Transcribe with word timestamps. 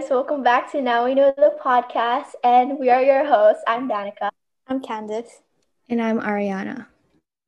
guys, 0.00 0.08
welcome 0.08 0.42
back 0.42 0.70
to 0.72 0.80
Now 0.80 1.04
We 1.04 1.14
Know 1.14 1.34
the 1.36 1.54
podcast, 1.62 2.32
and 2.42 2.78
we 2.78 2.88
are 2.88 3.02
your 3.02 3.26
hosts. 3.26 3.62
I'm 3.66 3.86
Danica. 3.86 4.30
I'm 4.66 4.80
Candice. 4.80 5.42
And 5.90 6.00
I'm 6.00 6.20
Ariana. 6.20 6.86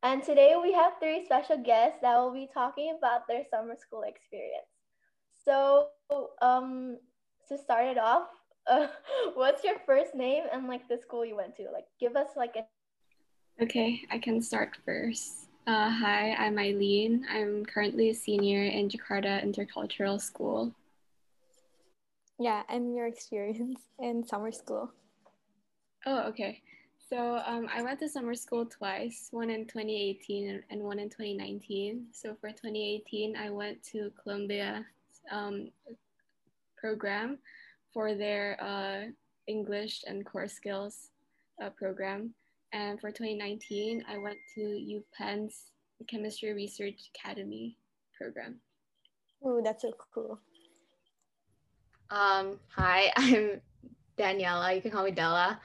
And 0.03 0.23
today 0.23 0.55
we 0.61 0.73
have 0.73 0.93
three 1.01 1.25
special 1.25 1.57
guests 1.57 1.99
that 2.03 2.19
will 2.19 2.33
be 2.33 2.49
talking 2.53 2.95
about 2.99 3.27
their 3.27 3.45
summer 3.51 3.75
school 3.81 4.03
experience. 4.03 4.67
So, 5.47 5.87
um, 6.43 6.99
to 7.49 7.57
start 7.57 7.87
it 7.87 7.97
off, 7.97 8.29
uh, 8.67 8.89
what's 9.35 9.65
your 9.65 9.77
first 9.87 10.15
name 10.15 10.45
and 10.53 10.69
like 10.69 10.87
the 10.89 10.99
school 10.99 11.25
you 11.25 11.37
went 11.37 11.57
to? 11.57 11.69
Like, 11.73 11.87
give 11.99 12.17
us 12.17 12.29
like 12.37 12.57
a. 12.57 13.63
Okay, 13.63 14.03
I 14.11 14.19
can 14.19 14.43
start 14.43 14.77
first. 14.85 15.47
Uh, 15.67 15.89
hi, 15.89 16.35
I'm 16.35 16.59
Eileen. 16.59 17.25
I'm 17.31 17.65
currently 17.65 18.11
a 18.11 18.15
senior 18.15 18.65
in 18.65 18.91
Jakarta 18.91 19.43
Intercultural 19.43 20.21
School. 20.21 20.75
Yeah, 22.43 22.63
and 22.69 22.93
your 22.97 23.07
experience 23.07 23.83
in 24.01 24.27
summer 24.27 24.51
school. 24.51 24.91
Oh, 26.07 26.23
okay. 26.31 26.61
So 27.09 27.41
um, 27.47 27.69
I 27.73 27.83
went 27.83 28.01
to 28.01 28.09
summer 28.09 28.35
school 28.35 28.67
twice, 28.67 29.29
one 29.31 29.51
in 29.51 29.67
2018 29.67 30.63
and 30.71 30.83
one 30.83 30.99
in 30.99 31.09
2019. 31.09 32.07
So 32.11 32.35
for 32.41 32.49
2018, 32.49 33.37
I 33.37 33.51
went 33.51 33.81
to 33.93 34.11
Columbia 34.21 34.85
um, 35.31 35.69
program 36.77 37.39
for 37.95 38.15
their 38.15 38.57
uh, 38.61 39.13
English 39.47 40.03
and 40.09 40.27
core 40.27 40.49
skills 40.49 41.11
uh, 41.63 41.71
program. 41.71 42.35
And 42.73 43.01
for 43.01 43.11
2019, 43.11 44.03
I 44.09 44.19
went 44.19 44.39
to 44.57 44.63
UPenn's 44.63 45.71
Chemistry 46.09 46.55
Research 46.55 47.11
Academy 47.15 47.77
program. 48.19 48.57
Oh, 49.45 49.61
that's 49.63 49.83
so 49.83 49.93
cool. 50.13 50.41
Um, 52.13 52.61
hi, 52.69 53.11
I'm 53.17 53.63
Daniela. 54.19 54.77
You 54.77 54.83
can 54.83 54.91
call 54.91 55.05
me 55.05 55.13
Della. 55.13 55.59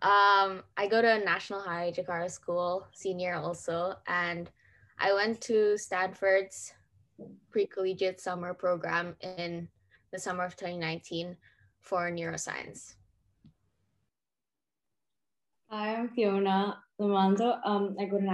Um, 0.00 0.62
I 0.74 0.88
go 0.88 1.02
to 1.02 1.18
National 1.18 1.60
High 1.60 1.92
Jakarta 1.94 2.30
School, 2.30 2.86
senior 2.92 3.34
also, 3.34 3.92
and 4.06 4.50
I 4.98 5.12
went 5.12 5.42
to 5.42 5.76
Stanford's 5.76 6.72
pre-collegiate 7.50 8.18
summer 8.18 8.54
program 8.54 9.14
in 9.20 9.68
the 10.10 10.18
summer 10.18 10.42
of 10.42 10.56
2019 10.56 11.36
for 11.82 12.10
neuroscience. 12.10 12.94
Hi, 15.68 15.96
I'm 15.96 16.08
Fiona 16.08 16.78
Lamanzo. 16.98 17.60
Um, 17.62 17.94
I 18.00 18.06
go 18.06 18.16
to 18.16 18.24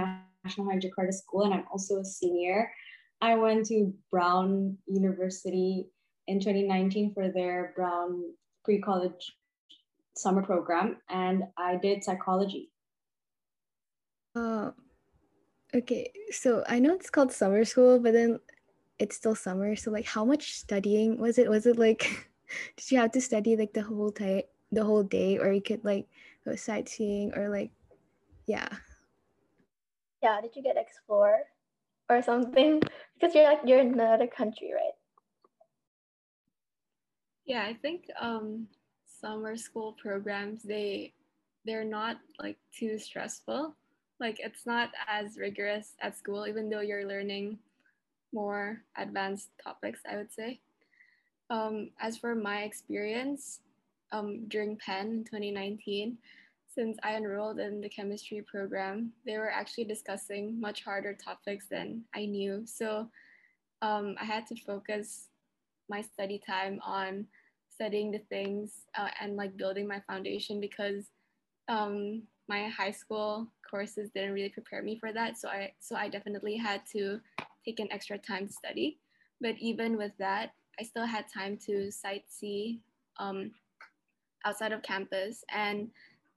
National 0.45 0.71
High 0.71 0.79
Jakarta 0.79 1.13
School 1.13 1.43
and 1.43 1.53
I'm 1.53 1.65
also 1.69 1.99
a 1.99 2.05
senior. 2.05 2.71
I 3.19 3.35
went 3.35 3.65
to 3.65 3.93
Brown 4.09 4.77
University 4.87 5.87
in 6.27 6.39
2019 6.39 7.13
for 7.13 7.29
their 7.29 7.73
Brown 7.75 8.23
pre-college 8.63 9.33
summer 10.15 10.43
program 10.43 10.97
and 11.09 11.43
I 11.57 11.77
did 11.77 12.03
psychology. 12.03 12.71
Uh, 14.35 14.71
okay, 15.73 16.11
so 16.31 16.63
I 16.67 16.79
know 16.79 16.93
it's 16.93 17.09
called 17.09 17.31
summer 17.31 17.63
school, 17.65 17.99
but 17.99 18.13
then 18.13 18.39
it's 18.99 19.15
still 19.15 19.35
summer. 19.35 19.75
So 19.75 19.91
like 19.91 20.05
how 20.05 20.25
much 20.25 20.53
studying 20.53 21.17
was 21.17 21.37
it? 21.37 21.49
Was 21.49 21.65
it 21.65 21.77
like 21.77 22.29
did 22.77 22.91
you 22.91 22.97
have 22.99 23.11
to 23.11 23.21
study 23.21 23.55
like 23.55 23.73
the 23.73 23.81
whole 23.81 24.11
time 24.11 24.43
the 24.71 24.83
whole 24.83 25.03
day 25.03 25.37
or 25.37 25.51
you 25.51 25.61
could 25.61 25.83
like 25.85 26.07
go 26.43 26.55
sightseeing 26.55 27.33
or 27.35 27.49
like 27.49 27.71
yeah. 28.45 28.67
Yeah, 30.23 30.41
did 30.41 30.55
you 30.55 30.63
get 30.63 30.77
explore 30.77 31.43
or 32.09 32.21
something? 32.21 32.81
Because 33.13 33.35
you're 33.35 33.43
like 33.43 33.59
you're 33.65 33.79
in 33.79 33.93
another 33.93 34.27
country, 34.27 34.71
right? 34.73 34.96
Yeah, 37.47 37.63
I 37.63 37.73
think 37.75 38.05
um 38.19 38.67
summer 39.21 39.57
school 39.57 39.93
programs 40.01 40.63
they 40.63 41.13
they're 41.65 41.85
not 41.85 42.17
like 42.39 42.57
too 42.73 42.99
stressful. 42.99 43.75
Like 44.19 44.39
it's 44.39 44.65
not 44.65 44.91
as 45.07 45.37
rigorous 45.37 45.95
at 46.01 46.17
school 46.17 46.47
even 46.47 46.69
though 46.69 46.81
you're 46.81 47.07
learning 47.07 47.59
more 48.33 48.81
advanced 48.97 49.49
topics 49.63 50.01
i 50.09 50.17
would 50.17 50.31
say. 50.33 50.59
Um, 51.49 51.91
as 52.01 52.17
for 52.17 52.35
my 52.35 52.63
experience 52.63 53.61
um, 54.11 54.45
during 54.49 54.77
penn 54.77 55.07
in 55.11 55.23
2019 55.25 56.17
since 56.73 56.97
i 57.03 57.15
enrolled 57.15 57.59
in 57.59 57.81
the 57.81 57.89
chemistry 57.89 58.41
program 58.43 59.13
they 59.25 59.37
were 59.37 59.51
actually 59.51 59.85
discussing 59.85 60.59
much 60.61 60.83
harder 60.83 61.13
topics 61.15 61.67
than 61.69 62.03
i 62.15 62.25
knew. 62.25 62.63
So 62.65 63.09
um, 63.81 64.15
i 64.21 64.25
had 64.25 64.47
to 64.47 64.55
focus 64.55 65.29
my 65.89 66.01
study 66.01 66.39
time 66.45 66.79
on 66.85 67.27
studying 67.77 68.11
the 68.11 68.21
things 68.29 68.85
uh, 68.97 69.09
and 69.21 69.35
like 69.35 69.55
building 69.55 69.87
my 69.87 70.01
foundation 70.07 70.59
because 70.59 71.11
um, 71.69 72.23
my 72.49 72.69
high 72.69 72.91
school 72.91 73.47
courses 73.69 74.09
didn't 74.15 74.33
really 74.33 74.49
prepare 74.49 74.81
me 74.81 74.97
for 74.97 75.13
that. 75.13 75.37
So 75.37 75.47
I 75.47 75.73
so 75.79 75.95
I 75.95 76.09
definitely 76.09 76.57
had 76.57 76.81
to 76.93 77.19
take 77.63 77.79
an 77.79 77.87
extra 77.91 78.17
time 78.17 78.47
to 78.47 78.53
study. 78.53 78.97
But 79.39 79.55
even 79.59 79.97
with 79.97 80.13
that, 80.17 80.53
I 80.79 80.83
still 80.83 81.05
had 81.05 81.25
time 81.31 81.57
to 81.67 81.91
sightsee 81.91 82.79
um, 83.19 83.51
outside 84.45 84.71
of 84.71 84.81
campus, 84.81 85.43
and 85.53 85.89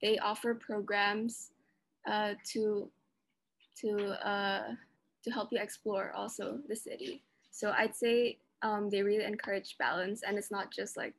they 0.02 0.18
offer 0.18 0.54
programs 0.54 1.52
uh, 2.06 2.34
to 2.52 2.90
to 3.80 3.90
uh, 4.26 4.74
to 5.24 5.30
help 5.30 5.48
you 5.52 5.58
explore 5.58 6.12
also 6.14 6.58
the 6.68 6.76
city. 6.76 7.22
So 7.50 7.72
I'd 7.76 7.96
say 7.96 8.38
um, 8.62 8.90
they 8.90 9.02
really 9.02 9.24
encourage 9.24 9.76
balance, 9.78 10.20
and 10.26 10.36
it's 10.36 10.50
not 10.50 10.70
just 10.70 10.96
like 10.96 11.14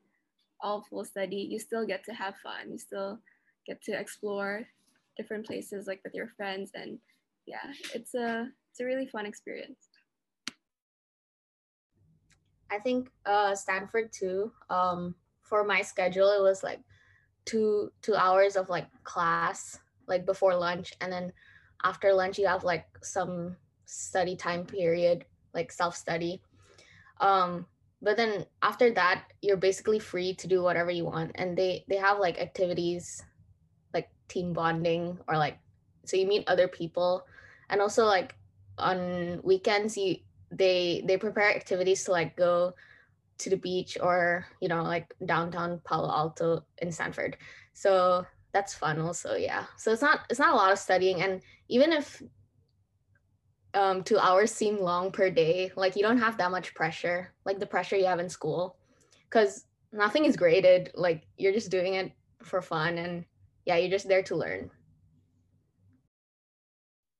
all 0.63 0.85
full 0.89 1.05
study, 1.05 1.47
you 1.49 1.59
still 1.59 1.85
get 1.85 2.03
to 2.05 2.13
have 2.13 2.35
fun. 2.37 2.71
You 2.71 2.77
still 2.77 3.19
get 3.65 3.81
to 3.83 3.99
explore 3.99 4.63
different 5.17 5.45
places 5.45 5.87
like 5.87 6.01
with 6.03 6.13
your 6.13 6.29
friends 6.37 6.71
and 6.73 6.97
yeah, 7.45 7.71
it's 7.93 8.13
a 8.15 8.47
it's 8.71 8.79
a 8.79 8.85
really 8.85 9.07
fun 9.07 9.25
experience. 9.25 9.89
I 12.71 12.79
think 12.79 13.09
uh 13.25 13.55
Stanford 13.55 14.11
too. 14.13 14.51
Um 14.69 15.15
for 15.41 15.63
my 15.65 15.81
schedule 15.81 16.31
it 16.31 16.41
was 16.41 16.63
like 16.63 16.79
two 17.45 17.91
two 18.01 18.15
hours 18.15 18.55
of 18.55 18.69
like 18.69 18.87
class 19.03 19.79
like 20.07 20.25
before 20.25 20.55
lunch 20.55 20.93
and 21.01 21.11
then 21.11 21.33
after 21.83 22.13
lunch 22.13 22.37
you 22.37 22.47
have 22.47 22.63
like 22.63 22.85
some 23.01 23.55
study 23.85 24.35
time 24.35 24.65
period 24.65 25.25
like 25.53 25.71
self 25.71 25.95
study 25.95 26.41
um 27.19 27.65
but 28.01 28.17
then 28.17 28.45
after 28.61 28.91
that 28.91 29.25
you're 29.41 29.57
basically 29.57 29.99
free 29.99 30.33
to 30.33 30.47
do 30.47 30.61
whatever 30.61 30.91
you 30.91 31.05
want 31.05 31.31
and 31.35 31.57
they 31.57 31.85
they 31.87 31.97
have 31.97 32.19
like 32.19 32.39
activities 32.39 33.23
like 33.93 34.09
team 34.27 34.53
bonding 34.53 35.17
or 35.27 35.37
like 35.37 35.59
so 36.05 36.17
you 36.17 36.27
meet 36.27 36.47
other 36.47 36.67
people. 36.67 37.25
And 37.69 37.81
also 37.81 38.05
like 38.05 38.35
on 38.77 39.39
weekends 39.43 39.97
you 39.97 40.17
they 40.51 41.03
they 41.05 41.17
prepare 41.17 41.55
activities 41.55 42.03
to 42.03 42.11
like 42.11 42.35
go 42.35 42.73
to 43.37 43.49
the 43.49 43.57
beach 43.57 43.97
or 44.01 44.45
you 44.59 44.67
know 44.67 44.83
like 44.83 45.13
downtown 45.25 45.79
palo 45.83 46.09
alto 46.09 46.65
in 46.79 46.91
stanford. 46.91 47.37
So 47.73 48.25
that's 48.51 48.73
fun 48.73 48.99
also 48.99 49.35
yeah. 49.35 49.65
So 49.77 49.91
it's 49.91 50.01
not 50.01 50.21
it's 50.29 50.39
not 50.39 50.53
a 50.53 50.57
lot 50.57 50.71
of 50.71 50.79
studying 50.79 51.21
and 51.21 51.41
even 51.69 51.93
if 51.93 52.21
um, 53.73 54.03
two 54.03 54.17
hours 54.17 54.51
seem 54.51 54.79
long 54.79 55.11
per 55.11 55.29
day. 55.29 55.71
Like 55.75 55.95
you 55.95 56.01
don't 56.01 56.17
have 56.17 56.37
that 56.37 56.51
much 56.51 56.73
pressure, 56.73 57.33
like 57.45 57.59
the 57.59 57.65
pressure 57.65 57.95
you 57.95 58.05
have 58.05 58.19
in 58.19 58.29
school, 58.29 58.77
because 59.29 59.65
nothing 59.91 60.25
is 60.25 60.37
graded. 60.37 60.91
Like 60.95 61.27
you're 61.37 61.53
just 61.53 61.71
doing 61.71 61.95
it 61.95 62.11
for 62.43 62.61
fun, 62.61 62.97
and 62.97 63.25
yeah, 63.65 63.77
you're 63.77 63.89
just 63.89 64.07
there 64.07 64.23
to 64.23 64.35
learn. 64.35 64.71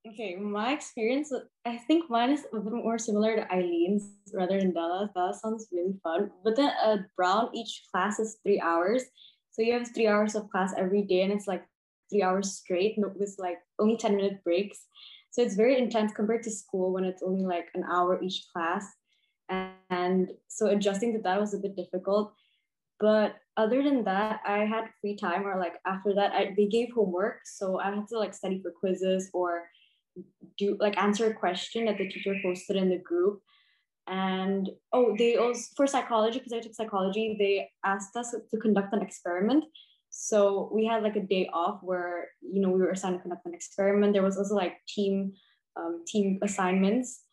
Okay, 0.08 0.36
my 0.36 0.74
experience, 0.74 1.32
I 1.64 1.78
think 1.78 2.10
mine 2.10 2.32
is 2.32 2.46
a 2.52 2.60
bit 2.60 2.74
more 2.74 2.98
similar 2.98 3.36
to 3.36 3.48
Eileen's 3.54 4.10
rather 4.34 4.60
than 4.60 4.74
Della's. 4.74 5.10
Bella 5.14 5.34
sounds 5.34 5.68
really 5.72 5.94
fun. 6.02 6.32
But 6.44 6.56
then 6.56 6.72
at 6.84 7.00
uh, 7.00 7.02
Brown, 7.16 7.50
each 7.54 7.84
class 7.92 8.20
is 8.20 8.38
three 8.42 8.60
hours. 8.60 9.04
So 9.52 9.62
you 9.62 9.74
have 9.74 9.94
three 9.94 10.08
hours 10.08 10.34
of 10.34 10.50
class 10.50 10.74
every 10.76 11.04
day, 11.04 11.22
and 11.22 11.32
it's 11.32 11.48
like 11.48 11.64
three 12.10 12.24
hours 12.24 12.52
straight 12.52 12.96
with 12.98 13.36
like 13.38 13.60
only 13.78 13.96
10 13.96 14.16
minute 14.16 14.44
breaks. 14.44 14.80
So 15.32 15.42
it's 15.42 15.56
very 15.56 15.78
intense 15.78 16.12
compared 16.14 16.44
to 16.44 16.52
school 16.52 16.94
when 16.94 17.06
it's 17.06 17.24
only 17.24 17.46
like 17.46 17.70
an 17.74 17.84
hour 17.90 18.22
each 18.22 18.46
class. 18.54 18.86
And 19.90 20.32
so 20.48 20.68
adjusting 20.68 21.14
to 21.14 21.20
that 21.24 21.40
was 21.40 21.54
a 21.54 21.58
bit 21.58 21.76
difficult. 21.76 22.34
But 23.00 23.36
other 23.58 23.82
than 23.84 24.04
that, 24.04 24.42
I 24.46 24.60
had 24.60 24.90
free 25.02 25.16
time 25.16 25.46
or 25.48 25.60
like 25.60 25.74
after 25.86 26.14
that, 26.14 26.34
I, 26.34 26.54
they 26.56 26.68
gave 26.68 26.94
homework. 26.94 27.40
So 27.46 27.80
I 27.80 27.96
had 27.96 28.08
to 28.10 28.20
like 28.20 28.34
study 28.34 28.62
for 28.62 28.72
quizzes 28.72 29.30
or 29.34 29.64
do 30.58 30.78
like 30.80 30.98
answer 31.02 31.28
a 31.28 31.34
question 31.34 31.86
that 31.86 31.98
the 31.98 32.08
teacher 32.08 32.36
posted 32.44 32.76
in 32.76 32.90
the 32.90 32.98
group. 32.98 33.42
And 34.08 34.70
oh, 34.92 35.16
they 35.18 35.38
also 35.38 35.64
for 35.76 35.88
psychology, 35.88 36.40
because 36.40 36.54
I 36.54 36.60
took 36.60 36.76
psychology, 36.76 37.36
they 37.40 37.70
asked 37.86 38.16
us 38.16 38.36
to 38.52 38.58
conduct 38.58 38.94
an 38.94 39.02
experiment. 39.02 39.66
So 40.12 40.70
we 40.74 40.86
had 40.86 41.04
like 41.04 41.16
a 41.16 41.22
day 41.26 41.50
off 41.54 41.80
where 41.82 42.28
you 42.42 42.62
know 42.62 42.70
we 42.70 42.80
were 42.82 42.92
assigned 42.92 43.16
to 43.18 43.22
conduct 43.22 43.46
an 43.46 43.54
experiment. 43.54 44.14
There 44.14 44.24
was 44.24 44.38
also 44.38 44.56
like 44.56 44.76
team 44.88 45.34
um, 45.78 46.04
team 46.06 46.40
assignments, 46.44 47.24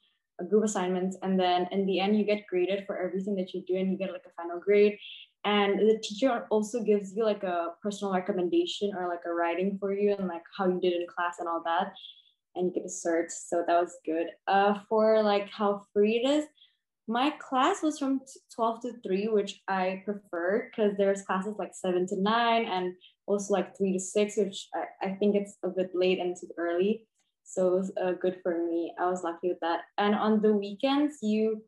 uh, 0.41 0.45
group 0.45 0.65
assignments, 0.65 1.17
and 1.23 1.39
then 1.39 1.67
in 1.73 1.87
the 1.87 2.01
end 2.01 2.19
you 2.19 2.25
get 2.25 2.47
graded 2.49 2.85
for 2.87 2.99
everything 2.99 3.35
that 3.37 3.53
you 3.55 3.63
do, 3.67 3.77
and 3.77 3.91
you 3.93 3.99
get 3.99 4.13
like 4.13 4.27
a 4.27 4.35
final 4.43 4.61
grade. 4.61 4.99
and 5.45 5.79
the 5.79 5.99
teacher 6.03 6.47
also 6.51 6.83
gives 6.83 7.15
you 7.17 7.25
like 7.25 7.43
a 7.45 7.69
personal 7.83 8.13
recommendation 8.13 8.91
or 8.97 9.09
like 9.09 9.25
a 9.27 9.33
writing 9.33 9.77
for 9.81 9.93
you 9.95 10.15
and 10.19 10.29
like 10.29 10.43
how 10.57 10.67
you 10.67 10.81
did 10.81 10.93
in 10.93 11.07
class 11.07 11.37
and 11.39 11.49
all 11.49 11.63
that 11.65 11.93
and 12.57 12.67
you 12.67 12.73
get 12.73 12.85
a 12.85 12.89
cert 12.89 13.31
so 13.31 13.63
that 13.67 13.81
was 13.81 13.97
good 14.05 14.27
uh 14.49 14.75
for 14.89 15.23
like 15.23 15.49
how 15.49 15.83
free 15.93 16.17
it 16.23 16.29
is 16.29 16.45
my 17.09 17.31
class 17.41 17.83
was 17.83 17.99
from 17.99 18.21
12 18.55 18.81
to 18.83 18.93
3 19.03 19.29
which 19.29 19.63
i 19.67 20.03
preferred 20.05 20.71
because 20.71 20.97
there's 20.97 21.23
classes 21.23 21.55
like 21.59 21.75
7 21.75 22.07
to 22.09 22.21
9 22.21 22.65
and 22.67 22.95
also 23.27 23.55
like 23.55 23.77
3 23.77 23.95
to 23.95 24.01
6 24.01 24.37
which 24.37 24.69
i, 24.75 25.09
I 25.09 25.15
think 25.15 25.35
it's 25.35 25.57
a 25.63 25.69
bit 25.69 25.91
late 25.95 26.21
and 26.21 26.37
too 26.37 26.49
early. 26.57 27.07
So 27.49 27.69
it 27.69 27.77
was 27.79 27.93
uh, 27.97 28.13
good 28.13 28.41
for 28.43 28.63
me. 28.67 28.93
I 29.01 29.09
was 29.09 29.25
lucky 29.25 29.49
with 29.49 29.61
that. 29.61 29.81
And 29.97 30.15
on 30.15 30.43
the 30.43 30.53
weekends 30.53 31.17
you 31.23 31.65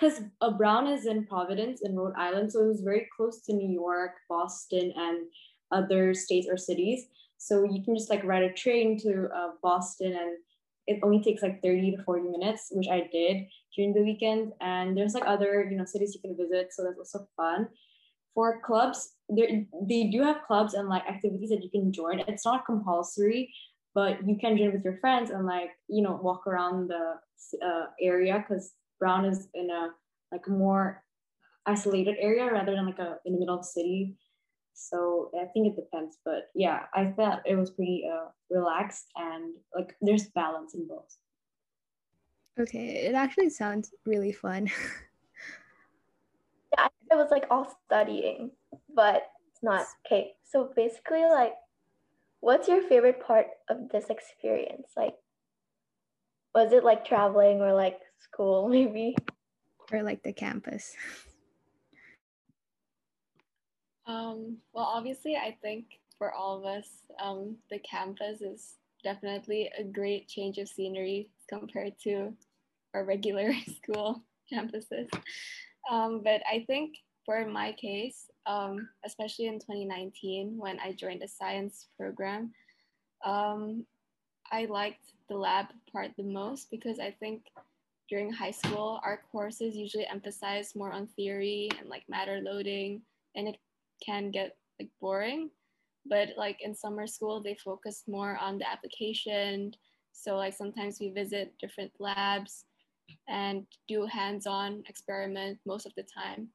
because 0.00 0.22
uh, 0.40 0.50
Brown 0.50 0.86
is 0.86 1.04
in 1.04 1.26
Providence 1.26 1.82
in 1.82 1.94
Rhode 1.94 2.14
Island, 2.16 2.50
so 2.50 2.64
it 2.64 2.68
was 2.68 2.80
very 2.80 3.06
close 3.14 3.42
to 3.42 3.52
New 3.52 3.70
York, 3.70 4.12
Boston, 4.30 4.94
and 4.96 5.26
other 5.72 6.14
states 6.14 6.48
or 6.50 6.56
cities. 6.56 7.04
So 7.36 7.64
you 7.64 7.82
can 7.84 7.94
just 7.94 8.08
like 8.08 8.24
ride 8.24 8.42
a 8.42 8.52
train 8.52 8.98
to 9.00 9.28
uh, 9.34 9.50
Boston, 9.62 10.12
and 10.12 10.38
it 10.90 10.98
only 11.04 11.22
takes 11.22 11.42
like 11.42 11.62
30 11.62 11.96
to 11.96 12.02
40 12.02 12.28
minutes, 12.28 12.68
which 12.72 12.88
I 12.88 13.08
did 13.12 13.46
during 13.76 13.94
the 13.94 14.02
weekend. 14.02 14.52
And 14.60 14.96
there's 14.96 15.14
like 15.14 15.26
other 15.26 15.66
you 15.70 15.76
know 15.76 15.84
cities 15.84 16.14
you 16.14 16.20
can 16.20 16.36
visit, 16.36 16.72
so 16.72 16.82
that's 16.82 16.98
also 16.98 17.28
fun. 17.36 17.68
For 18.34 18.60
clubs, 18.60 19.14
there 19.28 19.48
they 19.88 20.10
do 20.10 20.22
have 20.22 20.42
clubs 20.46 20.74
and 20.74 20.88
like 20.88 21.06
activities 21.06 21.50
that 21.50 21.62
you 21.62 21.70
can 21.70 21.92
join. 21.92 22.20
It's 22.26 22.44
not 22.44 22.66
compulsory, 22.66 23.54
but 23.94 24.26
you 24.26 24.36
can 24.36 24.58
join 24.58 24.72
with 24.72 24.84
your 24.84 24.98
friends 24.98 25.30
and 25.30 25.46
like 25.46 25.70
you 25.88 26.02
know 26.02 26.18
walk 26.20 26.46
around 26.46 26.90
the 26.90 27.14
uh, 27.64 27.86
area 28.02 28.42
because 28.42 28.72
Brown 28.98 29.24
is 29.24 29.48
in 29.54 29.70
a 29.70 29.90
like 30.32 30.48
more 30.48 31.04
isolated 31.66 32.16
area 32.18 32.50
rather 32.50 32.74
than 32.74 32.86
like 32.86 32.98
a 32.98 33.18
in 33.24 33.34
the 33.34 33.38
middle 33.38 33.54
of 33.54 33.62
the 33.62 33.72
city. 33.78 34.16
So 34.74 35.30
I 35.38 35.46
think 35.46 35.68
it 35.68 35.76
depends, 35.76 36.18
but 36.24 36.50
yeah, 36.54 36.86
I 36.94 37.12
felt 37.16 37.40
it 37.44 37.56
was 37.56 37.70
pretty 37.70 38.08
uh, 38.10 38.28
relaxed 38.50 39.06
and 39.16 39.54
like 39.74 39.94
there's 40.00 40.28
balance 40.28 40.74
in 40.74 40.86
both. 40.86 41.16
Okay, 42.58 43.06
it 43.06 43.14
actually 43.14 43.50
sounds 43.50 43.92
really 44.04 44.32
fun. 44.32 44.66
yeah, 46.76 46.88
it 47.10 47.14
was 47.14 47.30
like 47.30 47.46
all 47.50 47.72
studying, 47.86 48.50
but 48.94 49.30
it's 49.50 49.62
not. 49.62 49.86
Okay, 50.06 50.32
so 50.44 50.72
basically, 50.74 51.24
like, 51.24 51.54
what's 52.40 52.68
your 52.68 52.82
favorite 52.82 53.24
part 53.24 53.46
of 53.68 53.88
this 53.90 54.10
experience? 54.10 54.88
Like, 54.96 55.14
was 56.54 56.72
it 56.72 56.84
like 56.84 57.04
traveling 57.04 57.60
or 57.60 57.72
like 57.72 58.00
school 58.18 58.68
maybe 58.76 59.14
or 59.92 60.02
like 60.02 60.22
the 60.22 60.32
campus 60.32 60.94
um, 64.10 64.56
well 64.72 64.84
obviously 64.84 65.36
i 65.36 65.56
think 65.62 65.84
for 66.18 66.32
all 66.32 66.58
of 66.58 66.64
us 66.64 66.86
um, 67.22 67.56
the 67.70 67.78
campus 67.78 68.40
is 68.40 68.74
definitely 69.02 69.70
a 69.78 69.84
great 69.84 70.28
change 70.28 70.58
of 70.58 70.68
scenery 70.68 71.30
compared 71.48 71.94
to 72.02 72.32
our 72.94 73.04
regular 73.04 73.52
school 73.76 74.22
campuses. 74.52 75.08
Um, 75.90 76.22
but 76.24 76.42
i 76.50 76.64
think 76.66 76.96
for 77.24 77.46
my 77.46 77.72
case 77.72 78.30
um, 78.46 78.88
especially 79.04 79.46
in 79.46 79.58
2019 79.58 80.56
when 80.58 80.78
i 80.80 80.92
joined 80.92 81.22
a 81.22 81.28
science 81.28 81.86
program 81.98 82.52
um, 83.24 83.86
i 84.50 84.66
liked 84.66 85.12
the 85.28 85.36
lab 85.36 85.66
part 85.92 86.10
the 86.16 86.24
most 86.24 86.70
because 86.70 86.98
i 86.98 87.14
think 87.20 87.42
during 88.10 88.32
high 88.32 88.50
school, 88.50 89.00
our 89.04 89.20
courses 89.30 89.76
usually 89.76 90.06
emphasize 90.06 90.74
more 90.74 90.90
on 90.90 91.06
theory 91.14 91.70
and 91.78 91.88
like 91.88 92.02
matter 92.08 92.40
loading, 92.42 93.02
and 93.36 93.46
it 93.46 93.56
can 94.04 94.30
get 94.30 94.56
like 94.78 94.90
boring. 95.00 95.50
But 96.06 96.30
like 96.36 96.58
in 96.62 96.74
summer 96.74 97.06
school, 97.06 97.42
they 97.42 97.54
focus 97.54 98.04
more 98.08 98.36
on 98.38 98.58
the 98.58 98.68
application. 98.68 99.74
So 100.12 100.36
like 100.36 100.54
sometimes 100.54 100.98
we 101.00 101.10
visit 101.10 101.52
different 101.60 101.92
labs 101.98 102.64
and 103.28 103.66
do 103.88 104.06
hands-on 104.06 104.82
experiment 104.88 105.58
most 105.66 105.86
of 105.86 105.92
the 105.96 106.04
time. 106.04 106.48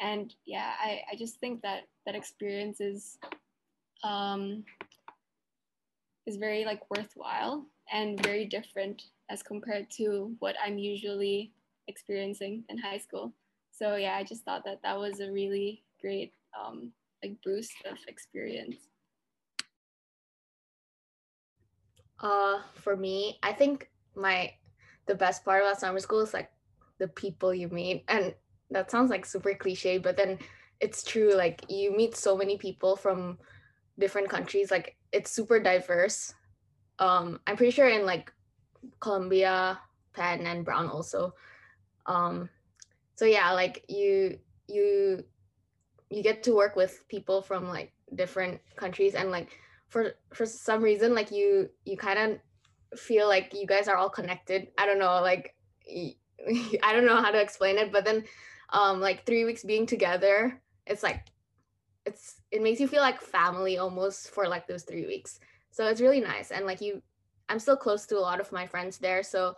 And 0.00 0.34
yeah, 0.46 0.72
I, 0.80 1.00
I 1.12 1.16
just 1.16 1.38
think 1.40 1.62
that 1.62 1.82
that 2.06 2.14
experience 2.14 2.80
is 2.80 3.18
um, 4.04 4.64
is 6.26 6.36
very 6.36 6.64
like 6.64 6.82
worthwhile 6.90 7.66
and 7.92 8.22
very 8.22 8.44
different 8.44 9.04
as 9.30 9.42
compared 9.42 9.90
to 9.90 10.34
what 10.40 10.56
I'm 10.64 10.78
usually 10.78 11.52
experiencing 11.88 12.64
in 12.68 12.78
high 12.78 12.98
school. 12.98 13.32
So 13.70 13.96
yeah, 13.96 14.16
I 14.16 14.24
just 14.24 14.44
thought 14.44 14.64
that 14.64 14.80
that 14.82 14.98
was 14.98 15.20
a 15.20 15.30
really 15.30 15.82
great 16.00 16.32
um, 16.58 16.92
like 17.22 17.36
boost 17.44 17.74
of 17.90 17.98
experience. 18.08 18.76
Uh, 22.20 22.60
for 22.74 22.96
me, 22.96 23.38
I 23.42 23.52
think 23.52 23.90
my 24.14 24.52
the 25.06 25.14
best 25.14 25.44
part 25.44 25.62
about 25.62 25.80
summer 25.80 25.98
school 25.98 26.20
is 26.20 26.32
like 26.32 26.50
the 26.98 27.08
people 27.08 27.52
you 27.52 27.68
meet, 27.68 28.04
and 28.08 28.34
that 28.70 28.90
sounds 28.90 29.10
like 29.10 29.26
super 29.26 29.54
cliche, 29.54 29.98
but 29.98 30.16
then 30.16 30.38
it's 30.80 31.02
true. 31.02 31.34
Like 31.34 31.64
you 31.68 31.96
meet 31.96 32.16
so 32.16 32.36
many 32.36 32.56
people 32.58 32.96
from 32.96 33.38
different 33.98 34.28
countries. 34.28 34.70
Like 34.70 34.96
it's 35.12 35.30
super 35.30 35.58
diverse. 35.60 36.34
Um, 36.98 37.40
I'm 37.46 37.56
pretty 37.56 37.72
sure 37.72 37.88
in 37.88 38.06
like 38.06 38.32
Columbia, 39.00 39.80
Penn, 40.12 40.46
and 40.46 40.64
Brown 40.64 40.88
also. 40.88 41.34
Um, 42.06 42.48
so 43.14 43.24
yeah, 43.24 43.52
like 43.52 43.84
you 43.88 44.38
you 44.68 45.24
you 46.12 46.22
get 46.22 46.42
to 46.42 46.54
work 46.54 46.76
with 46.76 47.06
people 47.08 47.42
from 47.42 47.68
like 47.68 47.92
different 48.14 48.60
countries 48.76 49.14
and 49.14 49.30
like 49.30 49.58
for 49.88 50.12
for 50.32 50.46
some 50.46 50.82
reason 50.82 51.14
like 51.14 51.30
you 51.30 51.68
you 51.84 51.96
kind 51.96 52.18
of 52.18 52.98
feel 52.98 53.26
like 53.28 53.54
you 53.54 53.66
guys 53.66 53.88
are 53.88 53.96
all 53.96 54.10
connected 54.10 54.68
i 54.78 54.86
don't 54.86 54.98
know 54.98 55.20
like 55.20 55.54
i 56.82 56.92
don't 56.92 57.06
know 57.06 57.20
how 57.20 57.30
to 57.30 57.40
explain 57.40 57.78
it 57.78 57.92
but 57.92 58.04
then 58.04 58.24
um 58.70 59.00
like 59.00 59.24
three 59.24 59.44
weeks 59.44 59.64
being 59.64 59.86
together 59.86 60.60
it's 60.86 61.02
like 61.02 61.26
it's 62.04 62.36
it 62.50 62.62
makes 62.62 62.80
you 62.80 62.88
feel 62.88 63.00
like 63.00 63.20
family 63.20 63.78
almost 63.78 64.30
for 64.30 64.46
like 64.48 64.66
those 64.66 64.82
three 64.82 65.06
weeks 65.06 65.40
so 65.70 65.86
it's 65.86 66.00
really 66.00 66.20
nice 66.20 66.50
and 66.50 66.66
like 66.66 66.80
you 66.80 67.00
I'm 67.52 67.58
still 67.58 67.76
close 67.76 68.06
to 68.06 68.18
a 68.18 68.20
lot 68.20 68.40
of 68.40 68.50
my 68.50 68.66
friends 68.66 68.96
there. 68.96 69.22
So 69.22 69.56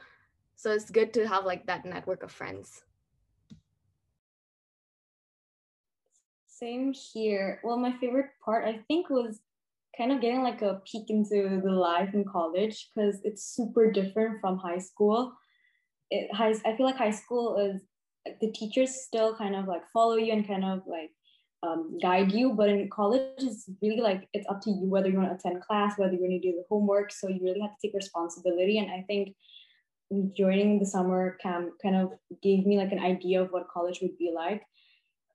so 0.57 0.73
it's 0.73 0.91
good 0.91 1.13
to 1.15 1.29
have 1.29 1.45
like 1.45 1.67
that 1.67 1.85
network 1.85 2.25
of 2.25 2.33
friends. 2.33 2.83
Same 6.61 6.93
here. 6.93 7.61
Well, 7.65 7.77
my 7.77 7.93
favorite 7.99 8.31
part 8.45 8.65
I 8.65 8.79
think 8.87 9.11
was 9.11 9.41
kind 9.99 10.13
of 10.13 10.21
getting 10.21 10.43
like 10.43 10.63
a 10.63 10.81
peek 10.85 11.11
into 11.11 11.61
the 11.65 11.71
life 11.71 12.15
in 12.15 12.25
college 12.25 12.91
because 12.95 13.21
it's 13.25 13.43
super 13.43 13.91
different 13.91 14.41
from 14.41 14.59
high 14.59 14.79
school. 14.79 15.33
It 16.11 16.33
high, 16.33 16.55
I 16.65 16.77
feel 16.77 16.87
like 16.87 16.97
high 16.97 17.11
school 17.11 17.57
is 17.59 17.83
the 18.41 18.53
teachers 18.53 18.95
still 18.95 19.35
kind 19.35 19.57
of 19.57 19.67
like 19.67 19.83
follow 19.93 20.15
you 20.15 20.33
and 20.33 20.47
kind 20.47 20.65
of 20.65 20.83
like 20.87 21.11
um, 21.65 21.99
guide 22.01 22.31
you. 22.31 22.53
But 22.53 22.69
in 22.69 22.89
college, 22.89 23.41
it's 23.41 23.69
really 23.83 24.01
like 24.01 24.29
it's 24.33 24.47
up 24.49 24.61
to 24.63 24.71
you 24.71 24.89
whether 24.89 25.09
you 25.09 25.19
want 25.19 25.31
to 25.31 25.35
attend 25.35 25.65
class, 25.65 25.99
whether 25.99 26.13
you 26.13 26.21
want 26.21 26.41
to 26.41 26.51
do 26.51 26.57
the 26.57 26.65
homework. 26.71 27.11
So 27.11 27.29
you 27.29 27.41
really 27.43 27.61
have 27.63 27.77
to 27.77 27.89
take 27.89 27.97
responsibility. 27.97 28.79
And 28.79 28.93
I 28.93 29.03
think 29.09 29.35
joining 30.37 30.79
the 30.79 30.87
summer 30.87 31.37
camp 31.43 31.71
kind 31.83 31.97
of 31.97 32.13
gave 32.45 32.65
me 32.65 32.79
like 32.79 32.93
an 32.93 33.01
idea 33.01 33.43
of 33.43 33.51
what 33.51 33.69
college 33.69 33.99
would 34.03 34.17
be 34.19 34.33
like. 34.33 34.63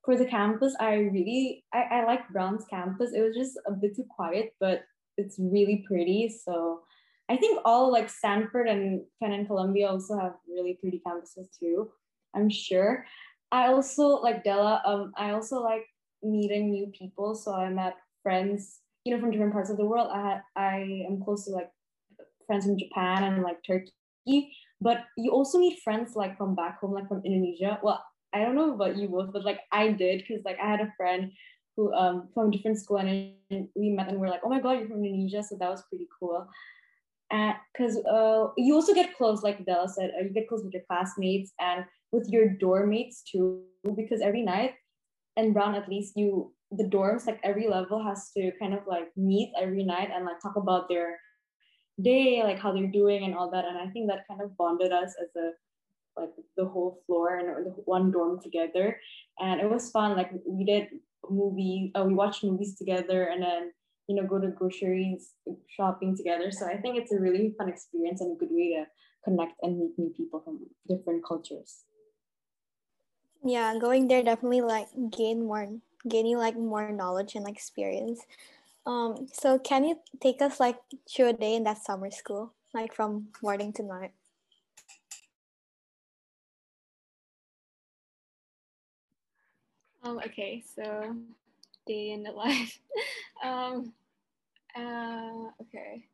For 0.05 0.17
the 0.17 0.25
campus, 0.25 0.75
I 0.79 0.95
really 0.95 1.63
I, 1.73 1.81
I 1.91 2.05
like 2.05 2.29
Brown's 2.29 2.65
campus. 2.65 3.11
It 3.13 3.21
was 3.21 3.35
just 3.35 3.59
a 3.67 3.71
bit 3.71 3.95
too 3.95 4.05
quiet, 4.09 4.53
but 4.59 4.83
it's 5.17 5.37
really 5.37 5.83
pretty. 5.87 6.29
So 6.29 6.81
I 7.29 7.37
think 7.37 7.61
all 7.65 7.91
like 7.91 8.09
Stanford 8.09 8.67
and 8.67 9.01
Penn 9.21 9.33
and 9.33 9.45
Columbia 9.45 9.89
also 9.89 10.17
have 10.17 10.33
really 10.47 10.77
pretty 10.81 11.01
campuses 11.05 11.47
too. 11.59 11.91
I'm 12.35 12.49
sure. 12.49 13.05
I 13.51 13.67
also 13.67 14.21
like 14.21 14.43
Della. 14.43 14.81
Um, 14.85 15.11
I 15.17 15.31
also 15.31 15.61
like 15.61 15.85
meeting 16.23 16.71
new 16.71 16.87
people. 16.87 17.35
So 17.35 17.53
I 17.53 17.69
met 17.69 17.95
friends, 18.23 18.79
you 19.03 19.13
know, 19.13 19.19
from 19.19 19.31
different 19.31 19.53
parts 19.53 19.69
of 19.69 19.77
the 19.77 19.85
world. 19.85 20.09
I 20.11 20.21
had 20.21 20.41
I 20.55 21.05
am 21.07 21.21
close 21.23 21.45
to 21.45 21.51
like 21.51 21.69
friends 22.47 22.65
from 22.65 22.77
Japan 22.77 23.23
and 23.23 23.43
like 23.43 23.63
Turkey. 23.65 23.93
But 24.81 25.05
you 25.17 25.31
also 25.31 25.59
meet 25.59 25.81
friends 25.83 26.15
like 26.15 26.37
from 26.37 26.55
back 26.55 26.79
home, 26.79 26.93
like 26.93 27.07
from 27.07 27.21
Indonesia. 27.25 27.79
Well, 27.83 28.03
I 28.33 28.39
don't 28.39 28.55
know 28.55 28.73
about 28.73 28.97
you 28.97 29.07
both, 29.07 29.33
but 29.33 29.43
like 29.43 29.61
I 29.71 29.89
did 29.89 30.23
because 30.27 30.43
like 30.45 30.57
I 30.61 30.69
had 30.69 30.81
a 30.81 30.93
friend 30.97 31.31
who 31.75 31.93
um 31.93 32.29
from 32.33 32.49
a 32.49 32.51
different 32.51 32.79
school 32.79 32.97
and 32.97 33.33
we 33.75 33.89
met 33.89 34.09
and 34.09 34.19
we 34.19 34.27
are 34.27 34.31
like, 34.31 34.41
oh 34.43 34.49
my 34.49 34.59
god, 34.59 34.79
you're 34.79 34.87
from 34.87 35.03
Indonesia, 35.03 35.43
so 35.43 35.55
that 35.59 35.69
was 35.69 35.83
pretty 35.89 36.07
cool. 36.19 36.47
And 37.31 37.55
because 37.71 37.97
uh, 38.05 38.47
you 38.57 38.73
also 38.73 38.93
get 38.93 39.15
close, 39.15 39.43
like 39.43 39.63
Della 39.65 39.87
said, 39.87 40.11
uh, 40.19 40.23
you 40.23 40.29
get 40.29 40.47
close 40.47 40.63
with 40.63 40.73
your 40.73 40.81
classmates 40.89 41.53
and 41.59 41.85
with 42.11 42.27
your 42.29 42.49
dorm 42.49 42.89
mates 42.89 43.21
too, 43.21 43.61
because 43.95 44.21
every 44.21 44.41
night 44.41 44.73
and 45.37 45.53
Brown, 45.53 45.75
at 45.75 45.87
least 45.87 46.17
you 46.17 46.53
the 46.71 46.83
dorms 46.83 47.25
like 47.25 47.39
every 47.43 47.67
level 47.67 48.03
has 48.03 48.31
to 48.37 48.51
kind 48.59 48.73
of 48.73 48.81
like 48.85 49.09
meet 49.17 49.51
every 49.59 49.83
night 49.83 50.09
and 50.13 50.25
like 50.25 50.39
talk 50.41 50.55
about 50.55 50.87
their 50.87 51.19
day, 52.01 52.41
like 52.43 52.59
how 52.59 52.71
they're 52.71 52.87
doing 52.87 53.23
and 53.23 53.35
all 53.35 53.49
that. 53.51 53.65
And 53.65 53.77
I 53.77 53.87
think 53.91 54.07
that 54.07 54.27
kind 54.27 54.41
of 54.41 54.55
bonded 54.57 54.91
us 54.91 55.15
as 55.21 55.29
a 55.35 55.51
like 56.17 56.29
the 56.57 56.65
whole 56.65 57.01
floor 57.05 57.37
and 57.37 57.65
the 57.65 57.71
one 57.85 58.11
dorm 58.11 58.41
together, 58.41 58.99
and 59.39 59.61
it 59.61 59.69
was 59.69 59.91
fun. 59.91 60.15
Like 60.15 60.31
we 60.45 60.65
did 60.65 60.87
movie, 61.29 61.91
uh, 61.95 62.03
we 62.03 62.13
watched 62.13 62.43
movies 62.43 62.75
together, 62.75 63.25
and 63.25 63.41
then 63.43 63.71
you 64.07 64.15
know 64.15 64.27
go 64.27 64.39
to 64.39 64.49
groceries 64.49 65.33
shopping 65.67 66.15
together. 66.15 66.51
So 66.51 66.65
I 66.65 66.77
think 66.77 66.97
it's 66.97 67.11
a 67.11 67.19
really 67.19 67.53
fun 67.57 67.69
experience 67.69 68.21
and 68.21 68.35
a 68.35 68.39
good 68.39 68.51
way 68.51 68.75
to 68.75 68.85
connect 69.23 69.53
and 69.61 69.79
meet 69.79 69.97
new 69.97 70.13
people 70.15 70.41
from 70.41 70.65
different 70.87 71.23
cultures. 71.25 71.83
Yeah, 73.43 73.77
going 73.79 74.07
there 74.07 74.23
definitely 74.23 74.61
like 74.61 74.87
gain 75.11 75.45
more 75.45 75.67
gaining 76.07 76.37
like 76.37 76.57
more 76.57 76.91
knowledge 76.91 77.35
and 77.35 77.47
experience. 77.47 78.21
Um, 78.85 79.27
so 79.31 79.59
can 79.59 79.83
you 79.83 79.99
take 80.21 80.41
us 80.41 80.59
like 80.59 80.77
through 81.09 81.29
a 81.29 81.33
day 81.33 81.55
in 81.55 81.63
that 81.63 81.83
summer 81.83 82.11
school, 82.11 82.53
like 82.73 82.93
from 82.93 83.27
morning 83.41 83.73
to 83.73 83.83
night? 83.83 84.11
Um, 90.03 90.19
okay, 90.25 90.63
so 90.75 91.15
day 91.87 92.11
in 92.11 92.23
the 92.23 92.31
life. 92.45 92.79
um, 93.43 93.93
uh, 94.75 95.49
okay. 95.61 96.05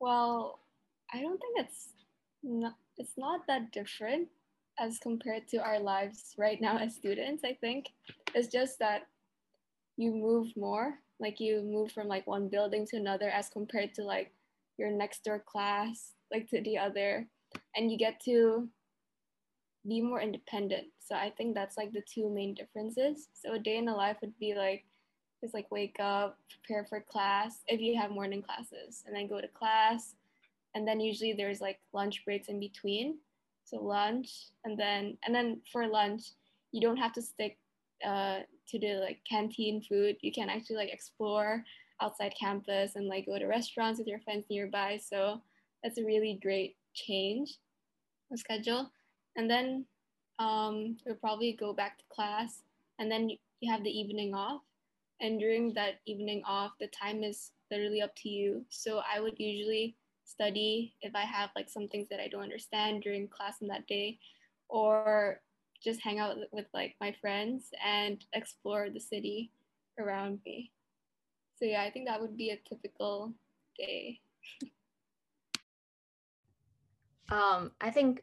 Well, 0.00 0.60
I 1.12 1.20
don't 1.20 1.38
think 1.40 1.58
it's 1.58 1.88
not 2.42 2.74
it's 2.98 3.16
not 3.16 3.46
that 3.46 3.72
different 3.72 4.28
as 4.78 4.98
compared 4.98 5.48
to 5.48 5.58
our 5.58 5.78
lives 5.78 6.34
right 6.36 6.60
now 6.60 6.76
as 6.78 6.94
students. 6.94 7.44
I 7.44 7.54
think 7.60 7.86
it's 8.34 8.48
just 8.48 8.78
that 8.80 9.06
you 9.96 10.12
move 10.12 10.48
more 10.56 10.98
like 11.20 11.38
you 11.40 11.62
move 11.62 11.92
from 11.92 12.08
like 12.08 12.26
one 12.26 12.48
building 12.48 12.86
to 12.86 12.96
another 12.96 13.30
as 13.30 13.48
compared 13.48 13.94
to 13.94 14.02
like 14.02 14.32
your 14.78 14.90
next 14.90 15.24
door 15.24 15.42
class 15.46 16.12
like 16.32 16.48
to 16.48 16.60
the 16.62 16.76
other 16.76 17.26
and 17.76 17.90
you 17.90 17.96
get 17.96 18.20
to 18.24 18.68
be 19.86 20.00
more 20.00 20.20
independent 20.20 20.86
so 21.00 21.14
i 21.14 21.30
think 21.36 21.54
that's 21.54 21.76
like 21.76 21.92
the 21.92 22.02
two 22.02 22.30
main 22.30 22.54
differences 22.54 23.28
so 23.32 23.54
a 23.54 23.58
day 23.58 23.76
in 23.76 23.84
the 23.84 23.92
life 23.92 24.16
would 24.20 24.38
be 24.38 24.54
like 24.54 24.84
just 25.40 25.54
like 25.54 25.70
wake 25.70 25.96
up 25.98 26.38
prepare 26.50 26.84
for 26.84 27.00
class 27.00 27.60
if 27.66 27.80
you 27.80 27.98
have 27.98 28.10
morning 28.10 28.42
classes 28.42 29.02
and 29.06 29.14
then 29.14 29.26
go 29.26 29.40
to 29.40 29.48
class 29.48 30.14
and 30.74 30.86
then 30.86 31.00
usually 31.00 31.32
there's 31.32 31.60
like 31.60 31.80
lunch 31.92 32.24
breaks 32.24 32.48
in 32.48 32.60
between 32.60 33.16
so 33.64 33.76
lunch 33.82 34.46
and 34.64 34.78
then 34.78 35.16
and 35.24 35.34
then 35.34 35.60
for 35.72 35.86
lunch 35.86 36.22
you 36.72 36.80
don't 36.80 36.96
have 36.96 37.12
to 37.12 37.22
stick 37.22 37.58
uh, 38.04 38.40
to 38.68 38.78
the 38.78 38.94
like 38.94 39.20
canteen 39.28 39.82
food. 39.82 40.16
You 40.20 40.32
can 40.32 40.48
actually 40.48 40.76
like 40.76 40.92
explore 40.92 41.64
outside 42.00 42.34
campus 42.38 42.96
and 42.96 43.06
like 43.06 43.26
go 43.26 43.38
to 43.38 43.46
restaurants 43.46 43.98
with 43.98 44.08
your 44.08 44.18
friends 44.20 44.46
nearby. 44.50 44.98
So 44.98 45.40
that's 45.82 45.98
a 45.98 46.04
really 46.04 46.38
great 46.42 46.76
change 46.94 47.58
of 48.32 48.38
schedule. 48.38 48.90
And 49.36 49.50
then 49.50 49.86
um, 50.38 50.96
you'll 51.04 51.16
probably 51.16 51.52
go 51.52 51.72
back 51.72 51.98
to 51.98 52.04
class 52.12 52.62
and 52.98 53.10
then 53.10 53.30
you 53.60 53.72
have 53.72 53.84
the 53.84 53.90
evening 53.90 54.34
off. 54.34 54.62
And 55.20 55.38
during 55.38 55.72
that 55.74 56.00
evening 56.06 56.42
off, 56.46 56.72
the 56.80 56.88
time 56.88 57.22
is 57.22 57.52
literally 57.70 58.02
up 58.02 58.14
to 58.16 58.28
you. 58.28 58.64
So 58.68 59.02
I 59.12 59.20
would 59.20 59.38
usually 59.38 59.96
study 60.24 60.94
if 61.00 61.14
I 61.14 61.22
have 61.22 61.50
like 61.54 61.68
some 61.68 61.88
things 61.88 62.08
that 62.10 62.20
I 62.20 62.28
don't 62.28 62.42
understand 62.42 63.02
during 63.02 63.28
class 63.28 63.60
in 63.60 63.68
that 63.68 63.86
day, 63.86 64.18
or 64.68 65.40
just 65.82 66.02
hang 66.02 66.18
out 66.18 66.36
with 66.52 66.66
like 66.74 66.96
my 67.00 67.14
friends 67.20 67.70
and 67.84 68.24
explore 68.32 68.88
the 68.90 69.00
city 69.00 69.50
around 69.98 70.40
me. 70.44 70.70
So 71.58 71.64
yeah, 71.66 71.82
I 71.82 71.90
think 71.90 72.08
that 72.08 72.20
would 72.20 72.36
be 72.36 72.50
a 72.50 72.58
typical 72.68 73.32
day. 73.78 74.20
um, 77.30 77.70
I 77.80 77.90
think 77.90 78.22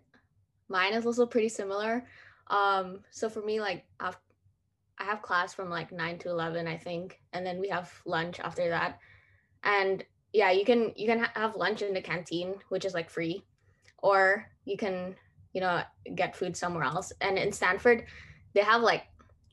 mine 0.70 0.94
is 0.94 1.06
also 1.06 1.26
pretty 1.26 1.50
similar. 1.50 2.06
Um, 2.48 3.02
so 3.12 3.30
for 3.30 3.42
me, 3.42 3.60
like 3.60 3.86
I 4.00 4.14
have 4.98 5.22
class 5.22 5.54
from 5.54 5.70
like 5.70 5.92
nine 5.92 6.18
to 6.20 6.30
eleven, 6.30 6.68
I 6.68 6.78
think, 6.78 7.20
and 7.34 7.46
then 7.46 7.60
we 7.60 7.70
have 7.70 7.92
lunch 8.06 8.40
after 8.40 8.70
that. 8.70 9.00
And 9.64 10.04
yeah, 10.34 10.52
you 10.52 10.66
can 10.66 10.94
you 10.96 11.08
can 11.08 11.20
ha- 11.20 11.32
have 11.36 11.56
lunch 11.56 11.82
in 11.82 11.94
the 11.94 12.02
canteen, 12.02 12.56
which 12.70 12.86
is 12.86 12.94
like 12.94 13.10
free, 13.10 13.44
or 13.98 14.46
you 14.66 14.78
can 14.78 15.16
you 15.54 15.62
know, 15.62 15.82
get 16.16 16.36
food 16.36 16.56
somewhere 16.56 16.84
else. 16.84 17.12
And 17.22 17.38
in 17.38 17.52
Stanford, 17.52 18.06
they 18.54 18.62
have 18.62 18.82
like 18.82 19.04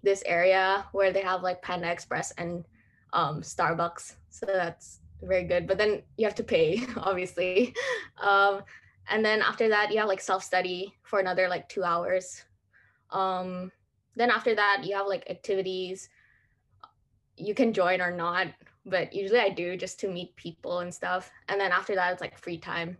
this 0.02 0.22
area 0.26 0.84
where 0.92 1.12
they 1.12 1.22
have 1.22 1.42
like 1.42 1.62
Panda 1.62 1.90
Express 1.90 2.32
and 2.32 2.64
um, 3.12 3.42
Starbucks. 3.42 4.16
So 4.30 4.46
that's 4.46 5.00
very 5.22 5.44
good. 5.44 5.66
But 5.66 5.78
then 5.78 6.02
you 6.16 6.26
have 6.26 6.34
to 6.36 6.44
pay, 6.44 6.84
obviously. 6.96 7.74
Um, 8.18 8.62
and 9.08 9.24
then 9.24 9.42
after 9.42 9.68
that, 9.68 9.92
you 9.92 9.98
have 9.98 10.08
like 10.08 10.20
self 10.20 10.42
study 10.42 10.94
for 11.02 11.18
another 11.18 11.48
like 11.48 11.68
two 11.68 11.84
hours. 11.84 12.42
Um, 13.10 13.70
then 14.16 14.30
after 14.30 14.54
that, 14.54 14.82
you 14.84 14.96
have 14.96 15.06
like 15.06 15.28
activities 15.30 16.08
you 17.36 17.54
can 17.54 17.72
join 17.72 18.00
or 18.00 18.10
not, 18.10 18.48
but 18.84 19.12
usually 19.12 19.40
I 19.40 19.50
do 19.50 19.76
just 19.76 20.00
to 20.00 20.08
meet 20.08 20.34
people 20.36 20.80
and 20.80 20.92
stuff. 20.92 21.30
And 21.48 21.60
then 21.60 21.72
after 21.72 21.94
that, 21.94 22.12
it's 22.12 22.20
like 22.20 22.38
free 22.38 22.58
time. 22.58 22.96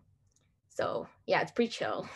So 0.69 1.09
yeah, 1.27 1.41
it's 1.41 1.53
pretty 1.53 1.71
chill. 1.71 2.09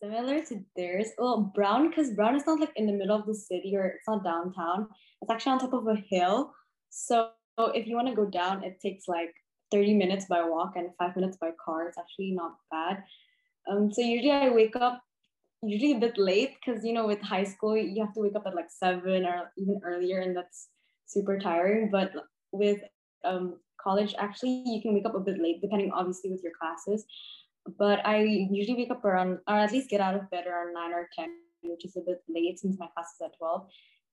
similar 0.00 0.44
to 0.44 0.62
theirs. 0.76 1.08
Well, 1.18 1.52
Brown, 1.54 1.88
because 1.88 2.10
Brown 2.12 2.36
is 2.36 2.46
not 2.46 2.60
like 2.60 2.72
in 2.76 2.86
the 2.86 2.92
middle 2.92 3.18
of 3.18 3.26
the 3.26 3.34
city 3.34 3.74
or 3.76 3.86
it's 3.86 4.06
not 4.06 4.24
downtown. 4.24 4.88
It's 5.22 5.30
actually 5.30 5.52
on 5.52 5.58
top 5.58 5.72
of 5.72 5.86
a 5.88 5.96
hill. 5.96 6.52
So 6.90 7.30
if 7.58 7.86
you 7.86 7.96
want 7.96 8.08
to 8.08 8.14
go 8.14 8.26
down, 8.26 8.62
it 8.62 8.78
takes 8.80 9.08
like 9.08 9.34
30 9.70 9.94
minutes 9.94 10.26
by 10.26 10.42
walk 10.44 10.74
and 10.76 10.90
five 10.98 11.16
minutes 11.16 11.36
by 11.36 11.50
car. 11.62 11.88
It's 11.88 11.98
actually 11.98 12.32
not 12.32 12.56
bad. 12.70 13.04
Um, 13.70 13.92
so 13.92 14.00
usually 14.00 14.30
I 14.30 14.48
wake 14.48 14.76
up 14.76 15.02
usually 15.62 15.92
a 15.92 15.98
bit 15.98 16.18
late 16.18 16.54
because 16.54 16.84
you 16.84 16.92
know 16.92 17.06
with 17.06 17.20
high 17.20 17.42
school 17.42 17.76
you 17.76 18.04
have 18.04 18.12
to 18.14 18.20
wake 18.20 18.36
up 18.36 18.46
at 18.46 18.54
like 18.54 18.70
seven 18.70 19.24
or 19.24 19.52
even 19.56 19.80
earlier 19.84 20.20
and 20.20 20.36
that's 20.36 20.68
super 21.06 21.38
tiring. 21.38 21.90
But 21.90 22.12
with 22.52 22.80
um, 23.24 23.58
college, 23.80 24.14
actually 24.18 24.62
you 24.66 24.80
can 24.82 24.94
wake 24.94 25.06
up 25.06 25.14
a 25.14 25.20
bit 25.20 25.40
late 25.40 25.60
depending 25.60 25.90
obviously 25.92 26.30
with 26.30 26.42
your 26.42 26.52
classes 26.60 27.04
but 27.78 28.06
I 28.06 28.22
usually 28.22 28.76
wake 28.76 28.90
up 28.90 29.04
around, 29.04 29.38
or 29.48 29.56
at 29.56 29.72
least 29.72 29.90
get 29.90 30.00
out 30.00 30.14
of 30.14 30.30
bed 30.30 30.46
around 30.46 30.74
9 30.74 30.92
or 30.92 31.08
10, 31.14 31.28
which 31.62 31.84
is 31.84 31.96
a 31.96 32.00
bit 32.00 32.22
late 32.28 32.58
since 32.58 32.78
my 32.78 32.86
class 32.94 33.14
is 33.14 33.24
at 33.24 33.36
12. 33.38 33.66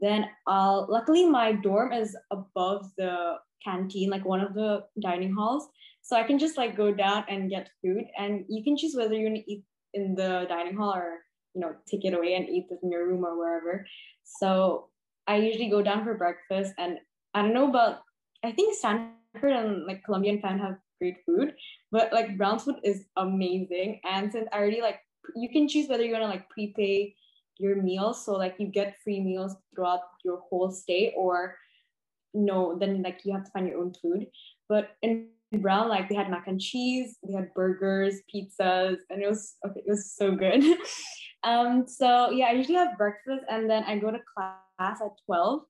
Then 0.04 0.26
I'll, 0.48 0.86
luckily 0.90 1.26
my 1.26 1.54
dorm 1.54 1.94
is 1.94 2.16
above 2.30 2.92
the 2.98 3.36
canteen, 3.64 4.10
like 4.10 4.26
one 4.26 4.42
of 4.42 4.54
the 4.54 4.84
dining 5.02 5.34
halls. 5.34 5.70
So 6.02 6.18
I 6.18 6.24
can 6.24 6.38
just 6.38 6.58
like 6.58 6.76
go 6.76 6.94
down 6.94 7.24
and 7.30 7.50
get 7.50 7.70
food 7.82 8.04
and 8.18 8.44
you 8.50 8.66
can 8.66 8.76
choose 8.76 8.96
whether 8.98 9.14
you're 9.14 9.30
gonna 9.30 9.48
eat 9.48 9.64
in 9.94 10.14
the 10.14 10.46
dining 10.50 10.76
hall 10.76 10.94
or, 10.94 11.20
you 11.54 11.62
know, 11.62 11.74
take 11.90 12.04
it 12.04 12.14
away 12.14 12.36
and 12.36 12.50
eat 12.50 12.66
it 12.70 12.80
in 12.84 12.92
your 12.92 13.08
room 13.08 13.24
or 13.24 13.38
wherever. 13.38 13.88
So 14.26 14.90
I 15.26 15.38
usually 15.38 15.70
go 15.70 15.82
down 15.82 16.04
for 16.04 16.16
breakfast 16.16 16.74
and 16.78 16.98
I 17.34 17.42
don't 17.42 17.54
know 17.54 17.70
about, 17.70 18.00
I 18.44 18.52
think 18.52 18.76
Stanford 18.76 19.54
and 19.54 19.86
like 19.86 20.04
Columbia 20.04 20.34
and 20.34 20.42
Penn 20.44 20.60
have 20.60 20.76
great 21.00 21.24
food, 21.26 21.54
but 21.94 22.12
like 22.12 22.38
Brown's 22.38 22.64
food 22.64 22.76
is 22.84 23.06
amazing. 23.16 24.02
And 24.04 24.30
since 24.30 24.50
I 24.52 24.58
already 24.58 24.82
like, 24.82 25.00
you 25.34 25.50
can 25.50 25.70
choose 25.70 25.88
whether 25.88 26.04
you're 26.04 26.20
gonna 26.20 26.30
like 26.30 26.50
prepay 26.50 27.16
your 27.58 27.82
meals, 27.82 28.26
so 28.26 28.34
like 28.34 28.56
you 28.58 28.68
get 28.68 28.98
free 29.04 29.20
meals 29.20 29.56
throughout 29.74 30.02
your 30.24 30.42
whole 30.50 30.72
stay, 30.72 31.14
or 31.16 31.58
no, 32.34 32.78
then 32.78 33.02
like 33.02 33.22
you 33.24 33.34
have 33.34 33.46
to 33.46 33.52
find 33.52 33.68
your 33.68 33.80
own 33.80 33.94
food. 34.02 34.28
But 34.68 34.96
in 35.02 35.28
Brown, 35.52 35.88
like 35.88 36.10
they 36.10 36.16
had 36.16 36.30
mac 36.30 36.48
and 36.48 36.60
cheese, 36.60 37.18
they 37.24 37.34
had 37.34 37.54
burgers, 37.54 38.22
pizzas, 38.34 38.98
and 39.10 39.22
it 39.22 39.30
was 39.30 39.56
okay, 39.66 39.82
it 39.86 39.90
was 39.90 40.12
so 40.12 40.36
good. 40.36 40.64
um, 41.44 41.86
so 41.88 42.32
yeah, 42.32 42.48
I 42.48 42.54
usually 42.54 42.78
have 42.78 42.98
breakfast 42.98 43.44
and 43.50 43.70
then 43.70 43.84
I 43.84 43.98
go 43.98 44.12
to 44.12 44.20
class 44.36 45.02
at 45.02 45.12
12. 45.26 45.62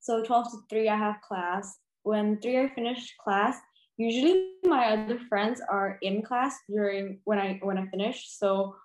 So 0.00 0.22
12 0.22 0.50
to 0.52 0.58
3, 0.70 0.88
I 0.88 0.96
have 0.96 1.20
class. 1.20 1.78
When 2.02 2.40
3 2.40 2.58
I 2.60 2.68
finish 2.74 3.14
class, 3.22 3.58
usually 3.96 4.52
my 4.64 4.92
other 4.92 5.18
friends 5.28 5.60
are 5.68 5.98
in 6.00 6.22
class 6.22 6.56
during 6.68 7.20
when 7.24 7.38
I 7.38 7.58
when 7.62 7.76
I 7.76 7.86
finish. 7.86 8.26
So 8.28 8.76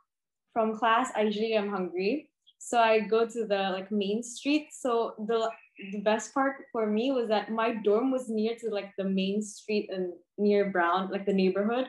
from 0.56 0.78
class, 0.80 1.12
I 1.16 1.24
usually 1.28 1.54
am 1.54 1.70
hungry. 1.70 2.30
So 2.58 2.80
I 2.80 3.02
go 3.02 3.28
to 3.28 3.46
the 3.46 3.70
like 3.76 3.92
main 3.92 4.24
street. 4.24 4.70
So 4.72 5.14
the 5.28 5.52
the 5.92 6.00
best 6.00 6.34
part 6.34 6.56
for 6.72 6.88
me 6.88 7.12
was 7.12 7.28
that 7.28 7.52
my 7.52 7.76
dorm 7.84 8.10
was 8.10 8.30
near 8.30 8.56
to 8.62 8.70
like 8.70 8.92
the 8.98 9.04
main 9.04 9.42
street 9.42 9.90
and 9.92 10.14
near 10.38 10.72
Brown, 10.72 11.12
like 11.12 11.26
the 11.26 11.34
neighborhood. 11.34 11.88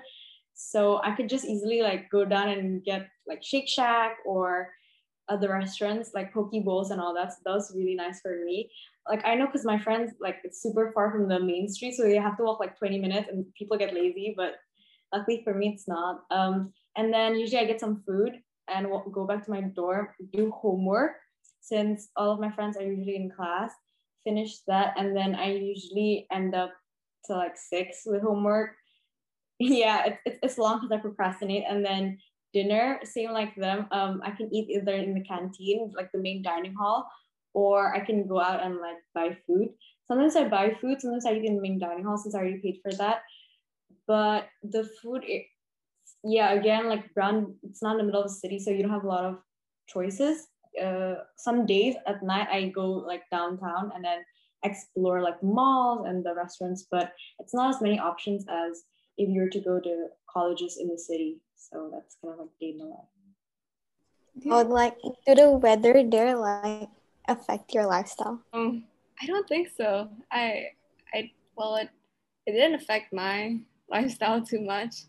So 0.54 1.00
I 1.04 1.14
could 1.14 1.28
just 1.28 1.44
easily 1.44 1.82
like 1.82 2.10
go 2.10 2.24
down 2.24 2.48
and 2.48 2.82
get 2.82 3.06
like 3.28 3.44
Shake 3.44 3.68
Shack 3.68 4.16
or 4.26 4.74
other 5.28 5.50
restaurants 5.52 6.10
like 6.14 6.34
poke 6.34 6.52
bowls 6.64 6.90
and 6.90 7.00
all 7.00 7.14
that. 7.14 7.32
So 7.32 7.38
that 7.44 7.54
was 7.54 7.72
really 7.74 7.94
nice 7.94 8.20
for 8.20 8.44
me 8.44 8.70
like 9.08 9.24
I 9.24 9.34
know 9.34 9.46
because 9.46 9.64
my 9.64 9.78
friends 9.78 10.12
like 10.20 10.38
it's 10.44 10.62
super 10.62 10.92
far 10.92 11.10
from 11.10 11.28
the 11.28 11.38
main 11.38 11.68
street, 11.68 11.94
so 11.94 12.02
they 12.02 12.16
have 12.16 12.36
to 12.38 12.44
walk 12.44 12.60
like 12.60 12.78
20 12.78 12.98
minutes, 12.98 13.28
and 13.30 13.44
people 13.54 13.78
get 13.78 13.94
lazy. 13.94 14.34
But 14.36 14.54
luckily 15.12 15.42
for 15.44 15.54
me, 15.54 15.72
it's 15.74 15.88
not. 15.88 16.24
Um, 16.30 16.72
and 16.96 17.12
then 17.12 17.36
usually 17.36 17.60
I 17.60 17.66
get 17.66 17.80
some 17.80 18.02
food 18.06 18.40
and 18.68 18.86
go 19.12 19.26
back 19.26 19.44
to 19.44 19.50
my 19.50 19.60
dorm, 19.60 20.08
do 20.32 20.50
homework 20.50 21.12
since 21.60 22.08
all 22.16 22.30
of 22.30 22.40
my 22.40 22.50
friends 22.50 22.76
are 22.76 22.82
usually 22.82 23.16
in 23.16 23.30
class. 23.30 23.72
Finish 24.24 24.58
that, 24.66 24.94
and 24.96 25.16
then 25.16 25.34
I 25.34 25.52
usually 25.52 26.26
end 26.32 26.54
up 26.54 26.72
to 27.26 27.34
like 27.34 27.56
six 27.56 28.02
with 28.06 28.22
homework. 28.22 28.70
yeah, 29.58 30.14
it's, 30.24 30.38
it's, 30.42 30.58
long 30.58 30.80
because 30.80 30.92
I 30.92 31.00
procrastinate. 31.00 31.64
And 31.68 31.84
then 31.84 32.18
dinner, 32.52 32.98
same 33.04 33.32
like 33.32 33.54
them. 33.56 33.86
Um, 33.90 34.20
I 34.24 34.30
can 34.30 34.52
eat 34.54 34.68
either 34.70 34.94
in 34.94 35.14
the 35.14 35.24
canteen, 35.24 35.92
like 35.96 36.10
the 36.12 36.18
main 36.18 36.42
dining 36.42 36.74
hall, 36.74 37.08
or 37.54 37.94
I 37.94 38.00
can 38.00 38.26
go 38.26 38.40
out 38.40 38.62
and 38.62 38.76
like 38.78 38.98
buy 39.14 39.36
food. 39.46 39.68
Sometimes 40.08 40.36
I 40.36 40.48
buy 40.48 40.76
food, 40.80 41.00
sometimes 41.00 41.26
I 41.26 41.34
eat 41.34 41.44
in 41.44 41.56
the 41.56 41.62
main 41.62 41.78
dining 41.78 42.04
hall 42.04 42.18
since 42.18 42.34
I 42.34 42.40
already 42.40 42.58
paid 42.58 42.80
for 42.82 42.92
that. 42.98 43.22
But 44.06 44.48
the 44.62 44.88
food, 45.02 45.24
yeah, 46.26 46.52
again, 46.52 46.88
like 46.88 47.12
Brown, 47.14 47.54
it's 47.62 47.82
not 47.82 47.92
in 47.92 47.98
the 47.98 48.04
middle 48.04 48.22
of 48.22 48.28
the 48.28 48.34
city, 48.34 48.58
so 48.58 48.70
you 48.70 48.82
don't 48.82 48.90
have 48.90 49.04
a 49.04 49.08
lot 49.08 49.24
of 49.24 49.38
choices. 49.86 50.48
Uh, 50.82 51.14
some 51.36 51.64
days 51.64 51.94
at 52.06 52.22
night 52.22 52.48
I 52.50 52.68
go 52.68 52.90
like 52.90 53.22
downtown 53.30 53.92
and 53.94 54.04
then 54.04 54.18
explore 54.62 55.22
like 55.22 55.42
malls 55.42 56.06
and 56.06 56.24
the 56.24 56.34
restaurants, 56.34 56.86
but 56.90 57.12
it's 57.38 57.54
not 57.54 57.74
as 57.74 57.80
many 57.80 57.98
options 57.98 58.44
as 58.48 58.82
if 59.16 59.28
you 59.28 59.40
were 59.40 59.48
to 59.50 59.60
go 59.60 59.80
to 59.80 60.08
colleges 60.28 60.78
in 60.80 60.88
the 60.88 60.98
city. 60.98 61.40
So 61.56 61.90
that's 61.92 62.16
kind 62.20 62.34
of 62.34 62.40
like 62.40 62.58
day 62.60 62.70
in 62.70 62.78
the 62.78 62.84
life. 62.84 63.08
Oh, 64.50 64.62
like 64.68 64.98
do 65.26 65.34
the 65.34 65.50
weather 65.50 66.04
there 66.06 66.36
like 66.36 66.88
affect 67.26 67.72
your 67.72 67.86
lifestyle? 67.86 68.42
Um, 68.52 68.84
I 69.20 69.26
don't 69.26 69.48
think 69.48 69.68
so. 69.76 70.10
I, 70.30 70.66
I 71.14 71.30
well, 71.56 71.76
it 71.76 71.88
it 72.46 72.52
didn't 72.52 72.74
affect 72.74 73.12
my 73.12 73.58
lifestyle 73.88 74.44
too 74.44 74.60
much. 74.60 75.06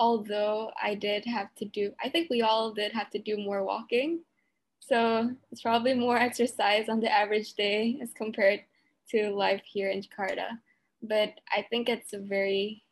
Although 0.00 0.72
I 0.82 0.94
did 0.94 1.26
have 1.26 1.54
to 1.56 1.66
do, 1.66 1.92
I 2.02 2.08
think 2.08 2.30
we 2.30 2.40
all 2.40 2.72
did 2.72 2.90
have 2.92 3.10
to 3.10 3.18
do 3.18 3.36
more 3.36 3.62
walking. 3.62 4.20
So 4.80 5.30
it's 5.52 5.60
probably 5.60 5.92
more 5.92 6.16
exercise 6.16 6.88
on 6.88 7.00
the 7.00 7.12
average 7.12 7.52
day 7.52 7.98
as 8.00 8.14
compared 8.14 8.64
to 9.10 9.28
life 9.28 9.60
here 9.66 9.90
in 9.90 10.02
Jakarta. 10.02 10.58
But 11.02 11.34
I 11.54 11.66
think 11.68 11.90
it's 11.90 12.14
a 12.14 12.18
very 12.18 12.82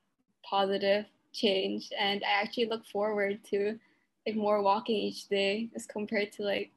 positive 0.45 1.07
change 1.33 1.91
and 1.99 2.23
I 2.25 2.43
actually 2.43 2.67
look 2.67 2.85
forward 2.87 3.43
to 3.51 3.79
like 4.27 4.37
more 4.37 4.63
walking 4.63 4.97
each 4.97 5.29
day 5.29 5.71
as 5.75 5.87
compared 5.87 6.33
to 6.33 6.43
like 6.43 6.73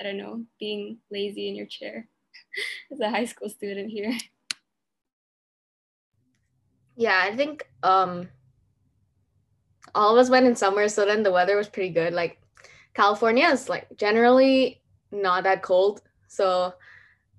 I 0.00 0.04
don't 0.04 0.16
know 0.16 0.44
being 0.58 0.98
lazy 1.10 1.48
in 1.48 1.56
your 1.56 1.66
chair 1.66 2.08
as 2.92 3.00
a 3.00 3.10
high 3.10 3.26
school 3.26 3.50
student 3.50 3.90
here. 3.90 4.16
Yeah, 6.96 7.20
I 7.22 7.36
think 7.36 7.68
um 7.82 8.28
all 9.94 10.12
of 10.12 10.18
us 10.18 10.30
went 10.30 10.46
in 10.46 10.56
summer, 10.56 10.88
so 10.88 11.04
then 11.04 11.22
the 11.22 11.32
weather 11.32 11.56
was 11.56 11.68
pretty 11.68 11.90
good. 11.90 12.12
Like 12.12 12.40
California 12.94 13.46
is 13.48 13.68
like 13.68 13.86
generally 13.96 14.82
not 15.12 15.44
that 15.44 15.62
cold. 15.62 16.02
So 16.28 16.74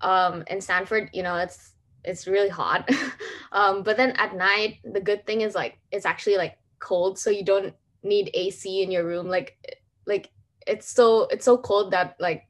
um 0.02 0.44
in 0.48 0.62
Stanford, 0.62 1.10
you 1.14 1.24
know, 1.24 1.36
it's 1.38 1.74
it's 2.04 2.28
really 2.28 2.50
hot. 2.50 2.90
um, 3.52 3.84
but 3.84 3.98
then 3.98 4.12
at 4.12 4.36
night, 4.36 4.80
the 4.84 5.02
good 5.02 5.26
thing 5.26 5.42
is 5.42 5.56
like 5.56 5.78
it's 5.92 6.06
actually 6.06 6.38
like 6.38 6.58
cold, 6.80 7.18
so 7.20 7.30
you 7.30 7.44
don't 7.44 7.74
need 8.04 8.30
AC 8.34 8.82
in 8.84 8.92
your 8.92 9.06
room. 9.06 9.28
Like 9.28 9.58
like 10.06 10.30
it's 10.68 10.90
so 10.90 11.24
it's 11.26 11.46
so 11.46 11.58
cold 11.58 11.92
that 11.92 12.16
like 12.20 12.48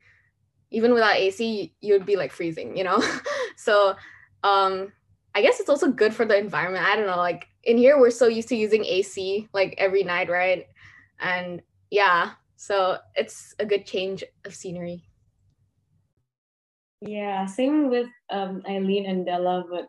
even 0.72 0.94
without 0.94 1.16
AC, 1.16 1.74
you'd 1.82 2.06
be 2.06 2.16
like 2.16 2.32
freezing, 2.32 2.76
you 2.76 2.84
know. 2.84 3.02
so 3.56 3.96
um, 4.44 4.92
I 5.34 5.42
guess 5.42 5.60
it's 5.60 5.70
also 5.70 5.92
good 5.92 6.14
for 6.14 6.26
the 6.26 6.38
environment. 6.38 6.86
I 6.86 6.96
don't 6.96 7.08
know, 7.08 7.18
like 7.18 7.48
in 7.66 7.78
here 7.78 8.00
we're 8.00 8.12
so 8.12 8.28
used 8.28 8.48
to 8.50 8.56
using 8.56 8.86
AC 8.86 9.48
like 9.54 9.76
every 9.78 10.04
night, 10.04 10.30
right? 10.30 10.68
And 11.20 11.62
yeah, 11.90 12.32
so 12.56 12.98
it's 13.16 13.54
a 13.60 13.66
good 13.66 13.86
change 13.86 14.24
of 14.46 14.56
scenery. 14.56 15.04
Yeah, 17.02 17.46
same 17.46 17.90
with 17.90 18.08
um, 18.30 18.64
Eileen 18.68 19.06
and 19.06 19.26
Della, 19.26 19.66
but 19.70 19.88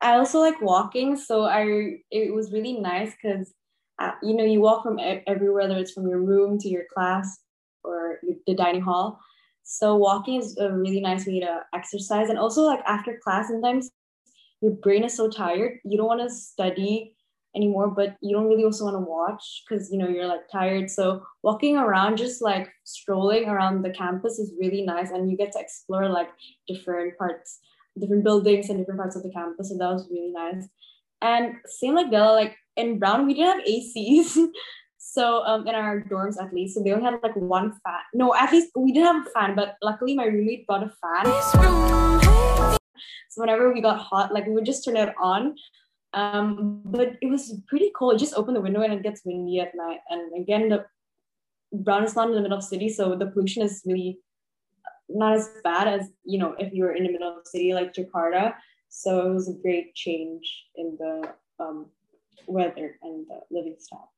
I 0.00 0.16
also 0.16 0.40
like 0.40 0.60
walking. 0.60 1.16
So 1.16 1.44
I 1.44 1.98
it 2.10 2.32
was 2.32 2.52
really 2.52 2.74
nice 2.74 3.12
because 3.20 3.52
uh, 3.98 4.12
you 4.22 4.34
know 4.34 4.44
you 4.44 4.60
walk 4.60 4.82
from 4.82 4.98
everywhere, 5.26 5.68
whether 5.68 5.78
it's 5.78 5.92
from 5.92 6.08
your 6.08 6.20
room 6.22 6.58
to 6.58 6.68
your 6.68 6.84
class 6.92 7.38
or 7.84 8.18
the 8.46 8.54
dining 8.54 8.82
hall. 8.82 9.18
So 9.62 9.96
walking 9.96 10.40
is 10.40 10.56
a 10.58 10.72
really 10.72 11.00
nice 11.00 11.26
way 11.26 11.40
to 11.40 11.60
exercise, 11.74 12.28
and 12.28 12.38
also 12.38 12.62
like 12.62 12.80
after 12.86 13.18
class, 13.22 13.48
sometimes 13.48 13.90
your 14.60 14.72
brain 14.72 15.04
is 15.04 15.16
so 15.16 15.28
tired 15.28 15.78
you 15.84 15.96
don't 15.96 16.06
want 16.06 16.20
to 16.20 16.30
study 16.30 17.14
anymore 17.56 17.88
but 17.88 18.16
you 18.20 18.34
don't 18.34 18.46
really 18.46 18.64
also 18.64 18.84
want 18.84 18.94
to 18.94 19.00
watch 19.00 19.62
because 19.68 19.90
you 19.90 19.98
know 19.98 20.08
you're 20.08 20.26
like 20.26 20.48
tired. 20.50 20.90
So 20.90 21.22
walking 21.42 21.76
around 21.76 22.16
just 22.16 22.42
like 22.42 22.70
strolling 22.84 23.48
around 23.48 23.82
the 23.82 23.90
campus 23.90 24.38
is 24.38 24.54
really 24.60 24.82
nice 24.82 25.10
and 25.10 25.30
you 25.30 25.36
get 25.36 25.52
to 25.52 25.60
explore 25.60 26.08
like 26.08 26.28
different 26.68 27.18
parts 27.18 27.58
different 27.98 28.22
buildings 28.22 28.68
and 28.68 28.78
different 28.78 29.00
parts 29.00 29.16
of 29.16 29.22
the 29.22 29.32
campus 29.32 29.70
so 29.70 29.76
that 29.78 29.92
was 29.92 30.08
really 30.10 30.32
nice. 30.32 30.68
And 31.22 31.56
same 31.66 31.94
like 31.94 32.10
Della, 32.10 32.32
like 32.32 32.56
in 32.76 32.98
Brown 32.98 33.26
we 33.26 33.34
didn't 33.34 33.58
have 33.58 33.66
ACs 33.66 34.36
so 34.98 35.42
um 35.44 35.66
in 35.66 35.74
our 35.74 36.02
dorms 36.02 36.40
at 36.40 36.52
least 36.54 36.74
so 36.76 36.82
they 36.82 36.92
only 36.92 37.04
had 37.04 37.18
like 37.22 37.36
one 37.36 37.72
fan. 37.84 38.00
No 38.14 38.34
at 38.34 38.52
least 38.52 38.70
we 38.76 38.92
didn't 38.92 39.12
have 39.12 39.26
a 39.26 39.30
fan 39.30 39.56
but 39.56 39.76
luckily 39.82 40.14
my 40.14 40.26
roommate 40.26 40.66
brought 40.66 40.84
a 40.84 40.92
fan 41.02 42.29
so 43.28 43.40
whenever 43.40 43.72
we 43.72 43.80
got 43.80 43.98
hot 43.98 44.32
like 44.32 44.46
we 44.46 44.52
would 44.52 44.64
just 44.64 44.84
turn 44.84 44.96
it 44.96 45.14
on 45.20 45.54
um, 46.12 46.82
but 46.84 47.16
it 47.20 47.26
was 47.26 47.54
pretty 47.68 47.90
cold. 47.94 48.18
Just 48.18 48.34
open 48.34 48.54
the 48.54 48.60
window 48.60 48.82
and 48.82 48.92
it 48.92 49.02
gets 49.02 49.22
windy 49.24 49.60
at 49.60 49.74
night. 49.74 50.00
And 50.08 50.32
again, 50.40 50.68
the 50.68 50.86
Brown 51.72 52.04
is 52.04 52.16
not 52.16 52.28
in 52.28 52.34
the 52.34 52.40
middle 52.40 52.58
of 52.58 52.64
the 52.64 52.68
city, 52.68 52.88
so 52.88 53.14
the 53.14 53.26
pollution 53.26 53.62
is 53.62 53.82
really 53.86 54.18
not 55.08 55.34
as 55.34 55.48
bad 55.62 55.88
as 55.88 56.08
you 56.24 56.38
know 56.38 56.54
if 56.58 56.72
you 56.72 56.84
were 56.84 56.94
in 56.94 57.04
the 57.04 57.12
middle 57.12 57.28
of 57.28 57.44
the 57.44 57.50
city 57.50 57.72
like 57.74 57.92
Jakarta. 57.92 58.54
So 58.88 59.30
it 59.30 59.34
was 59.34 59.48
a 59.48 59.62
great 59.62 59.94
change 59.94 60.64
in 60.74 60.96
the 60.98 61.32
um, 61.60 61.86
weather 62.48 62.98
and 63.02 63.24
the 63.28 63.40
living 63.52 63.76
style. 63.78 64.12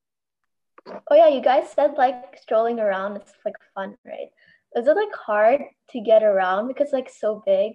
Oh 1.10 1.14
yeah, 1.14 1.28
you 1.28 1.42
guys 1.42 1.70
said 1.70 1.94
like 1.98 2.38
strolling 2.40 2.80
around 2.80 3.18
is 3.18 3.34
like 3.44 3.56
fun, 3.74 3.98
right? 4.06 4.30
Is 4.74 4.88
it 4.88 4.96
like 4.96 5.14
hard 5.14 5.60
to 5.90 6.00
get 6.00 6.22
around 6.22 6.68
because 6.68 6.90
like 6.90 7.10
so 7.10 7.42
big? 7.44 7.74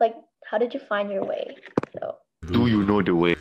Like, 0.00 0.16
how 0.44 0.58
did 0.58 0.74
you 0.74 0.80
find 0.80 1.10
your 1.10 1.24
way? 1.24 1.56
So 1.98 2.16
do 2.50 2.66
you 2.66 2.84
know 2.84 3.02
the 3.02 3.14
way? 3.14 3.36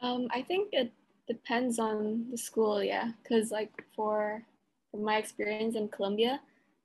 Um, 0.00 0.28
I 0.30 0.42
think 0.42 0.68
it 0.72 0.92
depends 1.26 1.78
on 1.78 2.26
the 2.30 2.36
school, 2.36 2.82
yeah. 2.82 3.12
Because 3.22 3.50
like 3.50 3.70
for, 3.96 4.42
for 4.90 5.00
my 5.00 5.16
experience 5.16 5.76
in 5.76 5.88
Columbia, 5.88 6.40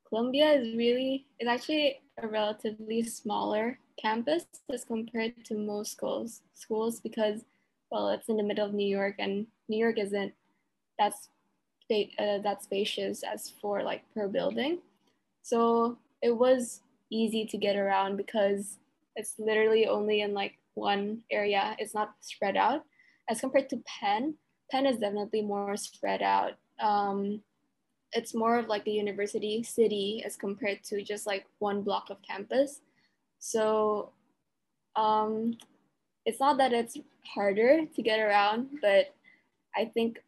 Columbia 0.07 0.53
is 0.53 0.75
really 0.75 1.25
is 1.39 1.47
actually 1.47 2.01
a 2.17 2.27
relatively 2.27 3.03
smaller 3.03 3.77
campus 4.01 4.45
as 4.73 4.83
compared 4.83 5.45
to 5.45 5.55
most 5.55 5.91
schools 5.91 6.41
schools 6.53 6.99
because 6.99 7.43
well 7.91 8.09
it's 8.09 8.29
in 8.29 8.37
the 8.37 8.43
middle 8.43 8.65
of 8.65 8.73
New 8.73 8.87
York 8.87 9.15
and 9.19 9.45
New 9.67 9.77
York 9.77 9.99
isn't 9.99 10.33
that's 10.97 11.29
uh, 11.91 12.37
that 12.39 12.63
spacious 12.63 13.23
as 13.23 13.49
for 13.61 13.83
like 13.83 14.03
per 14.13 14.27
building. 14.27 14.79
So 15.41 15.97
it 16.21 16.31
was 16.31 16.81
easy 17.11 17.45
to 17.45 17.57
get 17.57 17.75
around 17.75 18.17
because 18.17 18.77
it's 19.15 19.35
literally 19.39 19.87
only 19.87 20.21
in 20.21 20.33
like 20.33 20.57
one 20.75 21.21
area. 21.31 21.75
It's 21.79 21.93
not 21.93 22.15
spread 22.21 22.55
out. 22.55 22.83
As 23.29 23.41
compared 23.41 23.69
to 23.69 23.83
Penn, 23.85 24.35
Penn 24.71 24.85
is 24.85 24.97
definitely 24.97 25.41
more 25.41 25.75
spread 25.77 26.21
out. 26.21 26.53
Um, 26.79 27.41
it's 28.13 28.33
more 28.33 28.57
of 28.57 28.67
like 28.67 28.87
a 28.87 28.91
university 28.91 29.61
city 29.63 30.23
as 30.25 30.35
compared 30.35 30.83
to 30.85 31.03
just 31.03 31.27
like 31.27 31.45
one 31.59 31.81
block 31.81 32.09
of 32.09 32.17
campus. 32.21 32.81
So 33.39 34.11
um, 34.95 35.57
it's 36.25 36.39
not 36.39 36.57
that 36.57 36.73
it's 36.73 36.97
harder 37.25 37.85
to 37.85 38.01
get 38.01 38.19
around, 38.19 38.69
but 38.81 39.13
I 39.75 39.85
think 39.85 40.19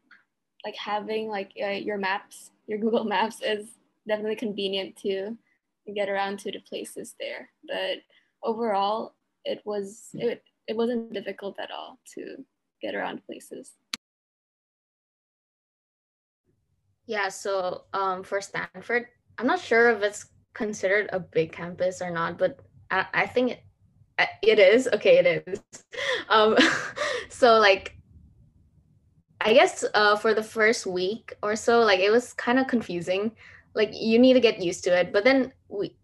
like 0.64 0.76
having 0.76 1.28
like 1.28 1.52
uh, 1.62 1.70
your 1.70 1.98
maps, 1.98 2.52
your 2.68 2.78
Google 2.78 3.04
Maps 3.16 3.42
is 3.42 3.68
definitely 4.08 4.36
convenient 4.36 4.96
to 4.98 5.38
get 5.96 6.10
around 6.10 6.40
to 6.40 6.52
the 6.52 6.60
places 6.60 7.16
there. 7.20 7.50
But 7.68 8.00
overall, 8.44 9.16
it 9.46 9.62
was 9.66 10.10
it, 10.14 10.44
it 10.68 10.76
wasn't 10.76 11.14
difficult 11.14 11.60
at 11.60 11.72
all 11.72 12.00
to 12.16 12.38
get 12.82 12.96
around 12.96 13.26
places. 13.26 13.72
Yeah, 17.06 17.30
so 17.30 17.84
um, 17.94 18.24
for 18.24 18.40
Stanford, 18.42 19.08
I'm 19.38 19.48
not 19.48 19.60
sure 19.60 19.90
if 19.90 20.02
it's 20.02 20.28
considered 20.54 21.10
a 21.12 21.20
big 21.20 21.52
campus 21.52 22.02
or 22.02 22.12
not, 22.12 22.38
but 22.38 22.60
I, 22.90 23.06
I 23.14 23.28
think 23.28 23.52
it, 23.52 24.30
it 24.42 24.60
is. 24.60 24.88
Okay, 24.94 25.18
it 25.18 25.44
is. 25.48 25.62
Um, 26.30 26.56
so 27.30 27.58
like, 27.58 27.98
I 29.42 29.54
guess 29.54 29.84
uh, 29.94 30.16
for 30.16 30.34
the 30.34 30.44
first 30.44 30.86
week 30.86 31.34
or 31.44 31.58
so, 31.58 31.82
like 31.82 32.00
it 32.00 32.10
was 32.10 32.32
kind 32.32 32.58
of 32.58 32.68
confusing. 32.68 33.34
Like 33.74 33.92
you 33.94 34.20
need 34.20 34.34
to 34.34 34.40
get 34.40 34.62
used 34.62 34.84
to 34.86 34.98
it, 34.98 35.14
but 35.14 35.24
then 35.24 35.54
we 35.70 35.96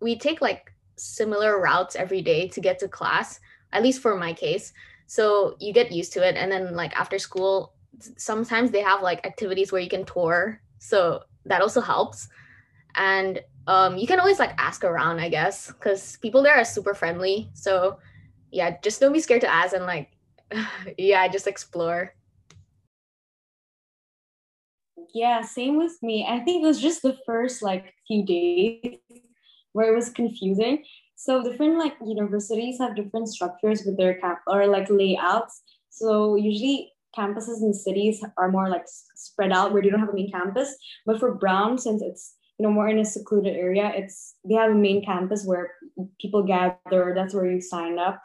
we 0.00 0.18
take 0.18 0.40
like 0.40 0.72
similar 0.96 1.60
routes 1.60 1.96
every 1.96 2.22
day 2.22 2.48
to 2.48 2.60
get 2.60 2.78
to 2.80 2.88
class, 2.88 3.40
at 3.72 3.82
least 3.82 4.00
for 4.00 4.16
my 4.16 4.32
case. 4.32 4.72
So 5.06 5.56
you 5.60 5.72
get 5.72 5.92
used 5.92 6.12
to 6.14 6.26
it. 6.26 6.36
And 6.36 6.50
then, 6.50 6.74
like, 6.74 6.98
after 6.98 7.18
school, 7.18 7.74
sometimes 8.16 8.70
they 8.70 8.80
have 8.80 9.02
like 9.02 9.26
activities 9.26 9.70
where 9.70 9.82
you 9.82 9.90
can 9.90 10.04
tour. 10.04 10.60
So 10.78 11.24
that 11.44 11.60
also 11.60 11.80
helps. 11.80 12.28
And 12.94 13.42
um, 13.66 13.96
you 13.96 14.06
can 14.06 14.20
always 14.20 14.38
like 14.38 14.54
ask 14.58 14.84
around, 14.84 15.20
I 15.20 15.28
guess, 15.28 15.66
because 15.68 16.16
people 16.18 16.42
there 16.42 16.54
are 16.54 16.64
super 16.64 16.94
friendly. 16.94 17.50
So 17.54 17.98
yeah, 18.50 18.76
just 18.82 19.00
don't 19.00 19.12
be 19.12 19.20
scared 19.20 19.42
to 19.42 19.52
ask 19.52 19.74
and 19.74 19.84
like, 19.84 20.10
yeah, 20.98 21.28
just 21.28 21.46
explore. 21.46 22.14
Yeah, 25.14 25.42
same 25.42 25.76
with 25.76 26.02
me. 26.02 26.26
I 26.28 26.40
think 26.40 26.62
it 26.62 26.66
was 26.66 26.80
just 26.80 27.02
the 27.02 27.16
first 27.26 27.62
like 27.62 27.94
few 28.06 28.24
days 28.24 28.98
where 29.72 29.92
it 29.92 29.96
was 29.96 30.10
confusing. 30.10 30.84
So 31.16 31.42
different 31.42 31.78
like 31.78 31.94
universities 32.04 32.78
have 32.80 32.96
different 32.96 33.28
structures 33.28 33.82
with 33.84 33.96
their 33.96 34.14
camp 34.14 34.38
or 34.46 34.66
like 34.66 34.88
layouts. 34.90 35.62
So 35.90 36.36
usually 36.36 36.92
campuses 37.16 37.62
in 37.62 37.74
cities 37.74 38.24
are 38.38 38.50
more 38.50 38.68
like 38.68 38.84
spread 39.14 39.52
out 39.52 39.72
where 39.72 39.84
you 39.84 39.90
don't 39.90 40.00
have 40.00 40.08
a 40.08 40.14
main 40.14 40.32
campus. 40.32 40.74
But 41.04 41.20
for 41.20 41.34
Brown, 41.34 41.78
since 41.78 42.02
it's 42.02 42.34
you 42.58 42.66
know 42.66 42.72
more 42.72 42.88
in 42.88 42.98
a 42.98 43.04
secluded 43.04 43.54
area, 43.54 43.92
it's 43.94 44.34
they 44.48 44.54
have 44.54 44.70
a 44.70 44.74
main 44.74 45.04
campus 45.04 45.44
where 45.44 45.72
people 46.20 46.42
gather. 46.42 47.12
That's 47.14 47.34
where 47.34 47.50
you 47.50 47.60
sign 47.60 47.98
up 47.98 48.22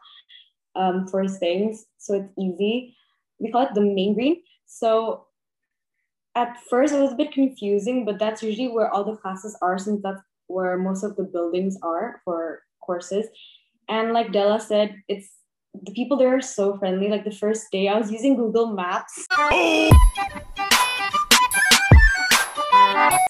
um, 0.76 1.08
for 1.08 1.28
things. 1.28 1.86
So 1.97 2.13
it's 2.15 2.34
easy. 2.39 2.95
We 3.39 3.52
call 3.52 3.63
it 3.63 3.73
the 3.73 3.82
main 3.82 4.13
green. 4.13 4.41
So 4.65 5.28
at 6.38 6.62
first 6.69 6.93
it 6.93 7.02
was 7.02 7.13
a 7.13 7.15
bit 7.15 7.32
confusing, 7.32 8.06
but 8.06 8.19
that's 8.19 8.43
usually 8.43 8.67
where 8.67 8.93
all 8.93 9.04
the 9.04 9.15
classes 9.17 9.58
are 9.60 9.80
since 9.80 10.02
that's 10.04 10.21
where 10.45 10.78
most 10.78 11.04
of 11.04 11.15
the 11.15 11.23
buildings 11.23 11.78
are 11.82 12.21
for 12.23 12.62
courses. 12.80 13.26
And 13.89 14.13
like 14.13 14.32
Della 14.32 14.60
said, 14.60 14.95
it's 15.08 15.30
the 15.73 15.91
people 15.93 16.15
there 16.15 16.36
are 16.36 16.41
so 16.41 16.78
friendly. 16.78 17.10
Like 17.10 17.26
the 17.26 17.32
first 17.32 17.71
day, 17.71 17.88
I 17.88 17.97
was 17.97 18.12
using 18.12 18.36
Google 18.36 18.67
Maps 18.73 19.26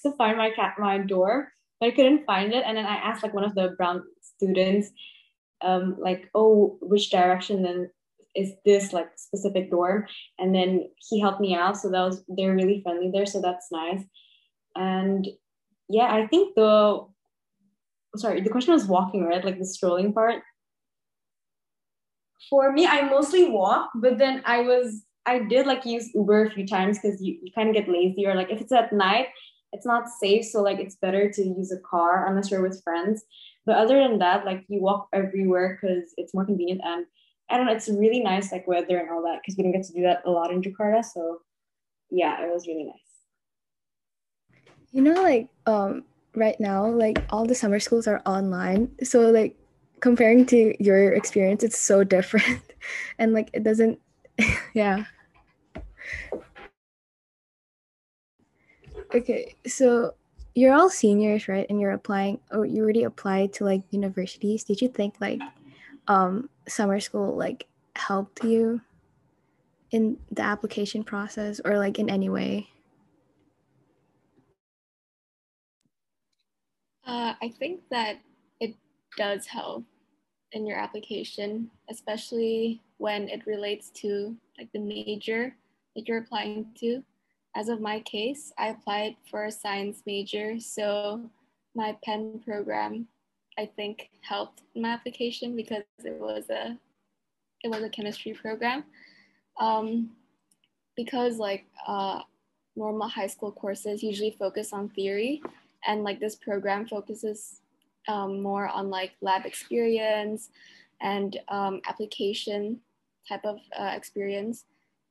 to 0.03 0.11
find 0.17 0.37
my 0.37 0.51
cat 0.51 0.75
my 0.77 0.97
door, 0.97 1.53
but 1.79 1.87
I 1.87 1.91
couldn't 1.91 2.25
find 2.25 2.53
it. 2.53 2.65
And 2.67 2.75
then 2.75 2.85
I 2.85 2.97
asked 2.97 3.23
like 3.23 3.33
one 3.33 3.45
of 3.45 3.55
the 3.55 3.73
brown 3.77 4.03
students, 4.35 4.89
um, 5.61 5.95
like, 5.97 6.29
oh, 6.35 6.77
which 6.81 7.09
direction 7.09 7.63
then 7.63 7.89
is 8.37 8.53
this 8.65 8.93
like 8.93 9.09
specific 9.15 9.69
dorm 9.71 10.05
and 10.39 10.53
then 10.53 10.87
he 11.09 11.19
helped 11.19 11.41
me 11.41 11.55
out 11.55 11.75
so 11.77 11.89
that 11.89 12.05
was 12.05 12.23
they're 12.29 12.55
really 12.55 12.81
friendly 12.83 13.09
there 13.11 13.25
so 13.25 13.41
that's 13.41 13.67
nice. 13.71 14.03
And 14.75 15.27
yeah 15.89 16.13
i 16.13 16.27
think 16.27 16.55
the 16.55 17.05
sorry 18.15 18.41
the 18.41 18.49
question 18.49 18.73
was 18.73 18.85
walking 18.85 19.23
right? 19.23 19.43
Like 19.43 19.59
the 19.59 19.65
strolling 19.65 20.13
part? 20.13 20.43
For 22.49 22.71
me 22.71 22.85
i 22.85 23.01
mostly 23.09 23.49
walk 23.49 23.89
but 23.95 24.17
then 24.17 24.43
i 24.45 24.59
was 24.61 25.03
i 25.25 25.39
did 25.39 25.65
like 25.65 25.85
use 25.85 26.13
uber 26.13 26.45
a 26.45 26.51
few 26.51 26.65
times 26.65 26.99
because 26.99 27.21
you, 27.21 27.37
you 27.41 27.51
kind 27.53 27.69
of 27.69 27.75
get 27.75 27.89
lazy 27.89 28.25
or 28.27 28.35
like 28.35 28.51
if 28.51 28.61
it's 28.61 28.71
at 28.71 28.93
night 28.93 29.27
it's 29.73 29.85
not 29.85 30.07
safe 30.07 30.45
so 30.45 30.61
like 30.61 30.79
it's 30.79 30.95
better 30.95 31.29
to 31.29 31.43
use 31.43 31.71
a 31.71 31.79
car 31.79 32.27
unless 32.27 32.49
you're 32.49 32.61
with 32.61 32.83
friends. 32.83 33.23
But 33.65 33.77
other 33.77 33.99
than 33.99 34.19
that 34.19 34.45
like 34.45 34.63
you 34.69 34.81
walk 34.81 35.09
everywhere 35.13 35.77
because 35.79 36.13
it's 36.17 36.33
more 36.33 36.45
convenient 36.45 36.81
and 36.83 37.05
I 37.49 37.57
don't 37.57 37.65
know, 37.65 37.73
it's 37.73 37.87
really 37.87 38.19
nice 38.19 38.51
like 38.51 38.67
weather 38.67 38.97
and 38.97 39.09
all 39.09 39.23
that 39.23 39.39
because 39.41 39.57
we 39.57 39.63
don't 39.63 39.71
get 39.71 39.83
to 39.85 39.93
do 39.93 40.01
that 40.03 40.23
a 40.25 40.31
lot 40.31 40.51
in 40.51 40.61
Jakarta. 40.61 41.03
So 41.03 41.39
yeah, 42.09 42.43
it 42.43 42.51
was 42.51 42.67
really 42.67 42.83
nice. 42.83 42.95
You 44.91 45.01
know, 45.01 45.21
like 45.21 45.47
um 45.65 46.03
right 46.35 46.59
now, 46.59 46.87
like 46.87 47.23
all 47.29 47.45
the 47.45 47.55
summer 47.55 47.79
schools 47.79 48.07
are 48.07 48.21
online. 48.25 48.91
So 49.03 49.31
like 49.31 49.55
comparing 49.99 50.45
to 50.47 50.75
your 50.83 51.13
experience, 51.13 51.63
it's 51.63 51.79
so 51.79 52.03
different. 52.03 52.61
and 53.19 53.33
like 53.33 53.49
it 53.53 53.63
doesn't 53.63 53.99
yeah. 54.73 55.05
Okay, 59.15 59.55
so 59.65 60.15
you're 60.53 60.73
all 60.73 60.89
seniors, 60.89 61.47
right? 61.47 61.65
And 61.69 61.79
you're 61.79 61.91
applying 61.91 62.39
or 62.51 62.65
you 62.65 62.83
already 62.83 63.03
applied 63.03 63.53
to 63.53 63.63
like 63.63 63.83
universities. 63.91 64.63
Did 64.65 64.81
you 64.81 64.89
think 64.89 65.15
like 65.21 65.39
um 66.07 66.49
summer 66.67 66.99
school 66.99 67.35
like 67.35 67.67
helped 67.95 68.43
you 68.43 68.81
in 69.91 70.17
the 70.31 70.41
application 70.41 71.03
process 71.03 71.61
or 71.63 71.77
like 71.77 71.99
in 71.99 72.09
any 72.09 72.29
way? 72.29 72.69
Uh, 77.05 77.33
I 77.41 77.53
think 77.57 77.81
that 77.89 78.17
it 78.59 78.75
does 79.15 79.47
help 79.47 79.85
in 80.51 80.65
your 80.65 80.77
application, 80.77 81.69
especially 81.89 82.81
when 82.97 83.29
it 83.29 83.45
relates 83.45 83.89
to 83.91 84.35
like 84.57 84.69
the 84.73 84.79
major 84.79 85.55
that 85.95 86.07
you're 86.07 86.19
applying 86.19 86.67
to. 86.79 87.03
As 87.55 87.69
of 87.69 87.81
my 87.81 88.01
case, 88.01 88.51
I 88.57 88.67
applied 88.67 89.15
for 89.31 89.45
a 89.45 89.51
science 89.51 90.03
major, 90.05 90.59
so 90.59 91.29
my 91.75 91.97
Penn 92.03 92.41
program 92.45 93.07
I 93.57 93.65
think 93.65 94.09
helped 94.21 94.61
my 94.75 94.89
application 94.89 95.55
because 95.55 95.83
it 96.03 96.19
was 96.19 96.49
a 96.49 96.77
it 97.63 97.69
was 97.69 97.81
a 97.81 97.89
chemistry 97.89 98.33
program. 98.33 98.83
Um, 99.59 100.11
because 100.95 101.37
like 101.37 101.65
uh, 101.87 102.21
normal 102.75 103.07
high 103.07 103.27
school 103.27 103.51
courses 103.51 104.03
usually 104.03 104.35
focus 104.37 104.73
on 104.73 104.89
theory, 104.89 105.41
and 105.87 106.03
like 106.03 106.19
this 106.19 106.35
program 106.35 106.87
focuses 106.87 107.61
um, 108.07 108.41
more 108.41 108.67
on 108.67 108.89
like 108.89 109.13
lab 109.21 109.45
experience 109.45 110.49
and 111.01 111.39
um, 111.49 111.81
application 111.87 112.79
type 113.27 113.45
of 113.45 113.57
uh, 113.77 113.91
experience, 113.95 114.65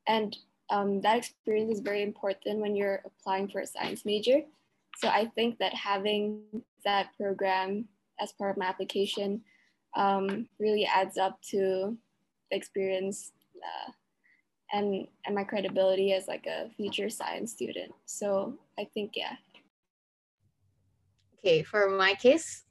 and 0.07 0.37
um, 0.71 1.01
that 1.01 1.19
experience 1.19 1.73
is 1.73 1.81
very 1.81 2.03
important 2.03 2.61
when 2.61 2.75
you're 2.75 3.03
applying 3.05 3.49
for 3.49 3.61
a 3.61 3.67
science 3.67 4.05
major. 4.05 4.41
So 4.99 5.09
I 5.09 5.31
think 5.35 5.59
that 5.59 5.75
having 5.75 6.41
that 6.85 7.09
program 7.19 7.87
as 8.21 8.33
part 8.33 8.51
of 8.51 8.57
my 8.57 8.67
application 8.67 9.43
um, 9.97 10.49
really 10.59 10.85
adds 10.87 11.17
up 11.17 11.41
to 11.51 11.97
the 12.51 12.57
experience 12.57 13.33
uh, 13.57 13.91
and 14.73 15.07
and 15.25 15.35
my 15.35 15.45
credibility 15.45 16.13
as 16.13 16.29
like 16.29 16.47
a 16.47 16.71
future 16.77 17.09
science 17.09 17.53
student. 17.53 17.93
So 18.05 18.55
I 18.79 18.89
think 18.95 19.13
yeah. 19.15 19.37
Okay, 21.39 21.63
for 21.63 21.89
my 21.91 22.15
case, 22.15 22.65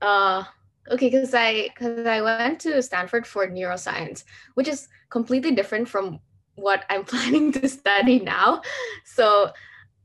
uh, 0.00 0.44
okay, 0.90 1.10
because 1.10 1.34
I 1.34 1.68
because 1.68 2.06
I 2.06 2.20
went 2.22 2.60
to 2.60 2.82
Stanford 2.82 3.26
for 3.26 3.46
neuroscience, 3.46 4.24
which 4.54 4.68
is 4.68 4.88
completely 5.10 5.52
different 5.52 5.88
from 5.88 6.20
what 6.54 6.84
I'm 6.88 7.04
planning 7.12 7.52
to 7.52 7.68
study 7.68 8.18
now. 8.18 8.62
So, 9.04 9.52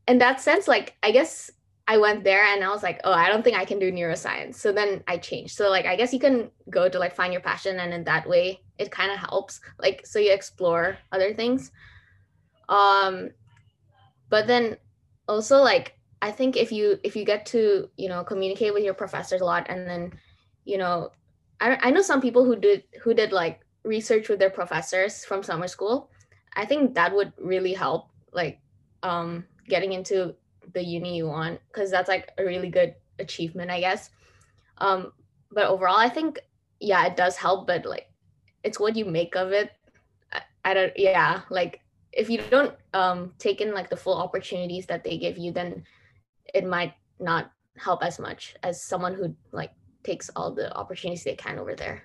in 0.07 0.17
that 0.19 0.41
sense, 0.41 0.67
like 0.67 0.97
I 1.03 1.11
guess 1.11 1.49
I 1.87 1.97
went 1.97 2.23
there 2.23 2.45
and 2.45 2.63
I 2.63 2.69
was 2.69 2.83
like, 2.83 3.01
oh, 3.03 3.11
I 3.11 3.27
don't 3.27 3.43
think 3.43 3.57
I 3.57 3.65
can 3.65 3.79
do 3.79 3.91
neuroscience. 3.91 4.55
So 4.55 4.71
then 4.71 5.03
I 5.07 5.17
changed. 5.17 5.55
So 5.55 5.69
like 5.69 5.85
I 5.85 5.95
guess 5.95 6.13
you 6.13 6.19
can 6.19 6.51
go 6.69 6.87
to 6.87 6.99
like 6.99 7.15
find 7.15 7.33
your 7.33 7.41
passion 7.41 7.79
and 7.79 7.93
in 7.93 8.03
that 8.05 8.27
way 8.27 8.61
it 8.77 8.91
kind 8.91 9.11
of 9.11 9.17
helps. 9.17 9.59
Like 9.79 10.05
so 10.05 10.19
you 10.19 10.31
explore 10.31 10.97
other 11.11 11.33
things. 11.33 11.71
Um 12.69 13.31
but 14.29 14.47
then 14.47 14.77
also 15.27 15.57
like 15.57 15.97
I 16.21 16.31
think 16.31 16.55
if 16.55 16.71
you 16.71 16.99
if 17.03 17.15
you 17.15 17.25
get 17.25 17.45
to, 17.47 17.89
you 17.97 18.07
know, 18.09 18.23
communicate 18.23 18.73
with 18.73 18.83
your 18.83 18.93
professors 18.93 19.41
a 19.41 19.45
lot 19.45 19.65
and 19.69 19.87
then, 19.87 20.13
you 20.65 20.77
know, 20.77 21.11
I 21.59 21.77
I 21.81 21.91
know 21.91 22.01
some 22.01 22.21
people 22.21 22.45
who 22.45 22.55
did 22.55 22.83
who 23.01 23.13
did 23.13 23.31
like 23.31 23.61
research 23.83 24.29
with 24.29 24.39
their 24.39 24.51
professors 24.51 25.25
from 25.25 25.43
summer 25.43 25.67
school. 25.67 26.11
I 26.55 26.65
think 26.65 26.93
that 26.95 27.13
would 27.13 27.33
really 27.37 27.73
help 27.73 28.09
like 28.31 28.59
um 29.03 29.45
getting 29.67 29.93
into 29.93 30.35
the 30.73 30.83
uni 30.83 31.17
you 31.17 31.27
want 31.27 31.59
because 31.67 31.91
that's 31.91 32.09
like 32.09 32.31
a 32.37 32.43
really 32.43 32.69
good 32.69 32.95
achievement 33.19 33.71
i 33.71 33.79
guess. 33.79 34.09
Um 34.77 35.13
but 35.51 35.67
overall 35.67 35.97
i 35.97 36.09
think 36.09 36.39
yeah 36.79 37.05
it 37.05 37.15
does 37.15 37.35
help 37.37 37.67
but 37.67 37.85
like 37.85 38.07
it's 38.63 38.79
what 38.79 38.95
you 38.95 39.05
make 39.05 39.35
of 39.35 39.51
it. 39.51 39.71
I, 40.31 40.41
I 40.65 40.73
don't 40.73 40.93
yeah 40.97 41.41
like 41.49 41.81
if 42.11 42.29
you 42.29 42.41
don't 42.49 42.75
um 42.93 43.33
take 43.37 43.61
in 43.61 43.73
like 43.73 43.89
the 43.89 43.97
full 43.97 44.17
opportunities 44.17 44.85
that 44.87 45.03
they 45.03 45.17
give 45.17 45.37
you 45.37 45.51
then 45.51 45.83
it 46.53 46.65
might 46.65 46.93
not 47.19 47.51
help 47.77 48.03
as 48.03 48.19
much 48.19 48.55
as 48.63 48.81
someone 48.81 49.13
who 49.13 49.35
like 49.51 49.71
takes 50.03 50.29
all 50.35 50.51
the 50.53 50.73
opportunities 50.75 51.23
they 51.23 51.35
can 51.35 51.59
over 51.59 51.75
there. 51.75 52.03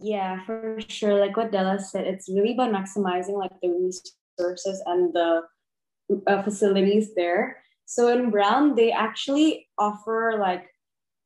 Yeah 0.00 0.44
for 0.44 0.78
sure. 0.88 1.18
Like 1.18 1.36
what 1.36 1.52
della 1.52 1.78
said 1.78 2.06
it's 2.06 2.28
really 2.28 2.52
about 2.52 2.72
maximizing 2.72 3.38
like 3.38 3.52
the 3.62 3.68
resources 3.68 4.82
and 4.86 5.12
the 5.12 5.42
uh, 6.26 6.42
facilities 6.42 7.14
there. 7.14 7.62
So 7.84 8.08
in 8.08 8.30
Brown, 8.30 8.74
they 8.74 8.90
actually 8.90 9.68
offer 9.78 10.36
like 10.40 10.66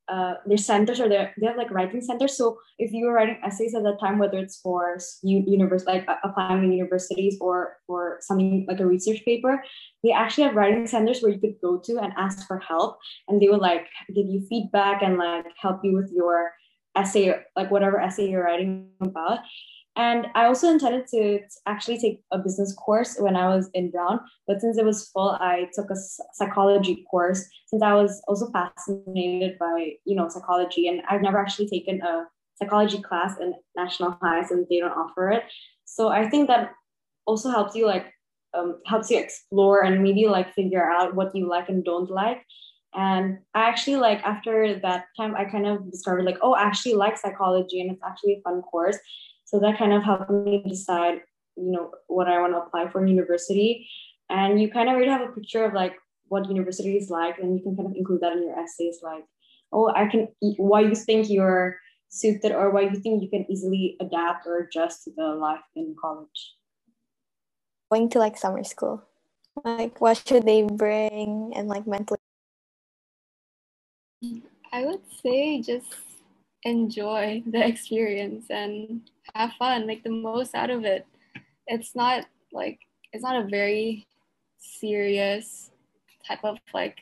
uh, 0.08 0.34
their 0.44 0.58
centers 0.58 0.98
or 1.00 1.08
they 1.08 1.16
have 1.16 1.56
like 1.56 1.70
writing 1.70 2.00
centers. 2.00 2.36
So 2.36 2.58
if 2.78 2.92
you 2.92 3.06
were 3.06 3.12
writing 3.12 3.38
essays 3.44 3.74
at 3.74 3.84
that 3.84 4.00
time, 4.00 4.18
whether 4.18 4.38
it's 4.38 4.58
for 4.58 4.98
universe 5.22 5.84
like 5.86 6.06
applying 6.24 6.64
in 6.64 6.72
universities 6.72 7.38
or 7.40 7.76
for 7.86 8.18
something 8.20 8.66
like 8.68 8.80
a 8.80 8.86
research 8.86 9.24
paper, 9.24 9.62
they 10.02 10.10
actually 10.10 10.44
have 10.44 10.56
writing 10.56 10.86
centers 10.86 11.22
where 11.22 11.30
you 11.32 11.38
could 11.38 11.54
go 11.62 11.78
to 11.78 11.98
and 11.98 12.12
ask 12.16 12.46
for 12.48 12.58
help, 12.58 12.98
and 13.28 13.40
they 13.40 13.48
would 13.48 13.60
like 13.60 13.86
give 14.14 14.26
you 14.26 14.44
feedback 14.48 15.02
and 15.02 15.16
like 15.16 15.46
help 15.56 15.80
you 15.84 15.94
with 15.94 16.10
your 16.12 16.50
essay, 16.96 17.32
like 17.54 17.70
whatever 17.70 18.00
essay 18.00 18.28
you're 18.28 18.44
writing 18.44 18.88
about. 19.00 19.38
And 19.96 20.28
I 20.34 20.46
also 20.46 20.70
intended 20.70 21.06
to 21.08 21.40
actually 21.66 21.98
take 21.98 22.22
a 22.30 22.38
business 22.38 22.72
course 22.74 23.16
when 23.18 23.36
I 23.36 23.54
was 23.54 23.68
in 23.74 23.90
Brown, 23.90 24.20
but 24.46 24.60
since 24.60 24.78
it 24.78 24.84
was 24.84 25.08
full, 25.08 25.36
I 25.40 25.68
took 25.74 25.90
a 25.90 25.96
psychology 26.32 27.04
course 27.10 27.44
since 27.66 27.82
I 27.82 27.94
was 27.94 28.22
also 28.28 28.50
fascinated 28.50 29.58
by, 29.58 29.94
you 30.04 30.14
know, 30.14 30.28
psychology. 30.28 30.86
And 30.86 31.02
I've 31.10 31.22
never 31.22 31.38
actually 31.38 31.68
taken 31.68 32.00
a 32.02 32.24
psychology 32.54 33.00
class 33.02 33.38
in 33.40 33.54
national 33.76 34.16
high 34.22 34.44
since 34.44 34.68
they 34.70 34.78
don't 34.78 34.92
offer 34.92 35.30
it. 35.30 35.44
So 35.84 36.08
I 36.08 36.28
think 36.28 36.46
that 36.48 36.72
also 37.26 37.50
helps 37.50 37.74
you 37.74 37.86
like 37.86 38.12
um, 38.54 38.80
helps 38.86 39.10
you 39.10 39.18
explore 39.18 39.84
and 39.84 40.02
maybe 40.02 40.26
like 40.26 40.54
figure 40.54 40.90
out 40.90 41.14
what 41.14 41.34
you 41.34 41.48
like 41.48 41.68
and 41.68 41.84
don't 41.84 42.10
like. 42.10 42.42
And 42.94 43.38
I 43.54 43.68
actually 43.68 43.96
like 43.96 44.20
after 44.24 44.78
that 44.80 45.06
time, 45.16 45.36
I 45.36 45.44
kind 45.44 45.66
of 45.66 45.90
discovered 45.90 46.24
like, 46.24 46.38
oh, 46.42 46.54
I 46.54 46.62
actually 46.62 46.94
like 46.94 47.16
psychology 47.16 47.80
and 47.80 47.92
it's 47.92 48.02
actually 48.04 48.34
a 48.34 48.42
fun 48.42 48.62
course. 48.62 48.98
So 49.50 49.58
that 49.60 49.78
kind 49.78 49.92
of 49.92 50.02
helped 50.02 50.30
me 50.30 50.62
decide, 50.66 51.22
you 51.56 51.72
know, 51.72 51.90
what 52.06 52.28
I 52.28 52.40
want 52.40 52.52
to 52.52 52.58
apply 52.58 52.88
for 52.90 53.02
in 53.02 53.08
university. 53.08 53.88
And 54.28 54.60
you 54.60 54.70
kind 54.70 54.88
of 54.88 54.94
already 54.94 55.10
have 55.10 55.28
a 55.28 55.32
picture 55.32 55.64
of 55.64 55.74
like 55.74 55.94
what 56.28 56.48
university 56.48 56.96
is 56.96 57.10
like, 57.10 57.38
and 57.38 57.56
you 57.56 57.62
can 57.62 57.74
kind 57.76 57.88
of 57.88 57.96
include 57.96 58.20
that 58.20 58.32
in 58.32 58.44
your 58.44 58.58
essays, 58.58 59.00
like, 59.02 59.24
oh, 59.72 59.92
I 59.94 60.06
can, 60.06 60.28
why 60.56 60.82
you 60.82 60.94
think 60.94 61.28
you're 61.28 61.76
suited 62.08 62.52
or 62.52 62.70
why 62.70 62.82
you 62.82 63.00
think 63.00 63.22
you 63.22 63.28
can 63.28 63.44
easily 63.50 63.96
adapt 64.00 64.46
or 64.46 64.58
adjust 64.58 65.04
to 65.04 65.10
the 65.16 65.34
life 65.34 65.66
in 65.74 65.96
college 66.00 66.54
going 67.90 68.08
to 68.10 68.18
like 68.18 68.38
summer 68.38 68.64
school? 68.64 69.02
Like, 69.64 70.00
what 70.00 70.22
should 70.26 70.46
they 70.46 70.62
bring 70.62 71.52
and 71.54 71.68
like 71.68 71.86
mentally? 71.86 72.20
I 74.72 74.86
would 74.86 75.02
say 75.22 75.60
just 75.60 75.88
enjoy 76.64 77.42
the 77.46 77.66
experience 77.66 78.46
and 78.50 79.02
have 79.34 79.52
fun, 79.58 79.86
make 79.86 80.04
the 80.04 80.10
most 80.10 80.54
out 80.54 80.70
of 80.70 80.84
it. 80.84 81.06
It's 81.66 81.94
not 81.94 82.26
like, 82.52 82.80
it's 83.12 83.22
not 83.22 83.44
a 83.44 83.48
very 83.48 84.06
serious 84.58 85.70
type 86.26 86.44
of 86.44 86.58
like 86.74 86.98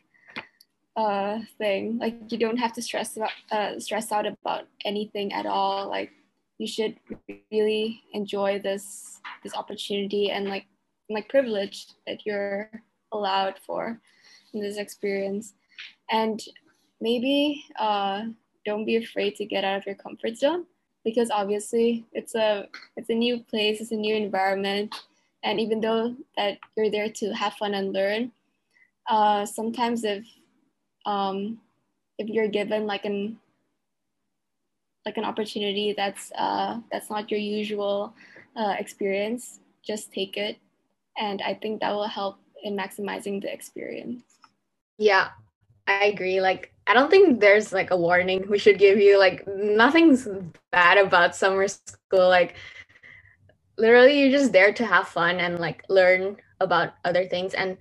uh 0.97 1.39
thing. 1.59 1.99
Like 1.99 2.31
you 2.31 2.39
don't 2.39 2.57
have 2.57 2.73
to 2.75 2.83
stress 2.83 3.17
about 3.17 3.31
uh 3.51 3.79
stress 3.79 4.11
out 4.13 4.27
about 4.27 4.67
anything 4.85 5.33
at 5.33 5.47
all. 5.47 5.89
Like 5.89 6.11
you 6.59 6.67
should 6.67 6.97
really 7.51 8.03
enjoy 8.13 8.61
this 8.61 9.21
this 9.43 9.55
opportunity 9.55 10.31
and 10.31 10.49
like 10.49 10.67
like 11.11 11.29
privilege 11.29 11.87
that 12.07 12.27
you're 12.27 12.71
allowed 13.13 13.59
for 13.65 14.01
in 14.55 14.61
this 14.61 14.77
experience. 14.77 15.55
And 16.11 16.41
maybe 17.01 17.65
uh, 17.79 18.23
don't 18.69 18.85
be 18.85 18.97
afraid 18.97 19.33
to 19.37 19.45
get 19.45 19.65
out 19.65 19.79
of 19.79 19.87
your 19.87 19.95
comfort 19.95 20.37
zone 20.37 20.65
because 21.05 21.31
obviously 21.31 22.05
it's 22.13 22.35
a 22.35 22.69
it's 22.97 23.11
a 23.11 23.15
new 23.15 23.35
place 23.51 23.81
it's 23.81 23.93
a 23.93 24.03
new 24.07 24.15
environment. 24.15 24.95
And 25.45 25.61
even 25.61 25.81
though 25.81 26.17
that 26.37 26.59
you're 26.77 26.91
there 26.91 27.11
to 27.21 27.27
have 27.33 27.55
fun 27.55 27.75
and 27.75 27.93
learn 27.93 28.33
uh, 29.09 29.47
sometimes 29.47 30.05
if 30.05 30.25
um, 31.07 31.59
if 32.19 32.29
you're 32.29 32.49
given 32.49 32.87
like 32.87 33.05
an 33.05 33.39
like 35.07 35.17
an 35.17 35.25
opportunity 35.25 35.95
that's 35.97 36.33
uh, 36.37 36.81
that's 36.91 37.09
not 37.09 37.31
your 37.31 37.41
usual 37.41 38.13
uh, 38.57 38.75
experience 38.79 39.61
just 39.89 40.13
take 40.13 40.37
it. 40.37 40.59
And 41.17 41.43
I 41.43 41.55
think 41.55 41.81
that 41.81 41.93
will 41.93 42.07
help 42.07 42.39
in 42.63 42.77
maximizing 42.77 43.41
the 43.41 43.53
experience. 43.53 44.23
Yeah, 44.99 45.31
I 45.89 46.05
agree. 46.05 46.41
Like, 46.41 46.73
I 46.87 46.95
don't 46.95 47.11
think 47.11 47.41
there's 47.41 47.73
like 47.73 47.91
a 47.91 47.97
warning 47.97 48.47
we 48.49 48.59
should 48.59 48.79
give 48.79 48.99
you. 48.99 49.19
Like, 49.19 49.47
nothing's 49.49 50.29
bad 50.71 50.99
about 50.99 51.35
summer 51.35 51.67
school. 51.69 52.29
Like, 52.29 52.57
literally, 53.79 54.21
you're 54.21 54.39
just 54.39 54.53
there 54.53 54.73
to 54.75 54.87
have 54.87 55.09
fun 55.09 55.41
and 55.41 55.59
like 55.59 55.85
learn 55.89 56.37
about 56.61 56.95
other 57.05 57.27
things. 57.27 57.55
And 57.55 57.79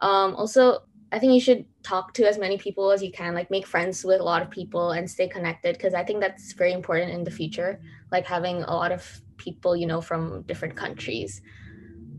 um, 0.00 0.34
also, 0.34 0.80
I 1.12 1.20
think 1.20 1.34
you 1.34 1.40
should 1.40 1.66
talk 1.84 2.14
to 2.14 2.28
as 2.28 2.38
many 2.38 2.58
people 2.58 2.90
as 2.90 3.02
you 3.02 3.12
can, 3.12 3.34
like 3.34 3.50
make 3.50 3.66
friends 3.66 4.04
with 4.04 4.20
a 4.20 4.24
lot 4.24 4.42
of 4.42 4.50
people 4.50 4.92
and 4.92 5.08
stay 5.08 5.28
connected 5.28 5.76
because 5.76 5.94
I 5.94 6.04
think 6.04 6.20
that's 6.20 6.54
very 6.54 6.72
important 6.72 7.12
in 7.12 7.24
the 7.24 7.30
future, 7.30 7.80
like 8.10 8.26
having 8.26 8.64
a 8.64 8.74
lot 8.74 8.92
of 8.92 9.20
people, 9.36 9.76
you 9.76 9.86
know, 9.86 10.00
from 10.00 10.42
different 10.42 10.76
countries 10.76 11.42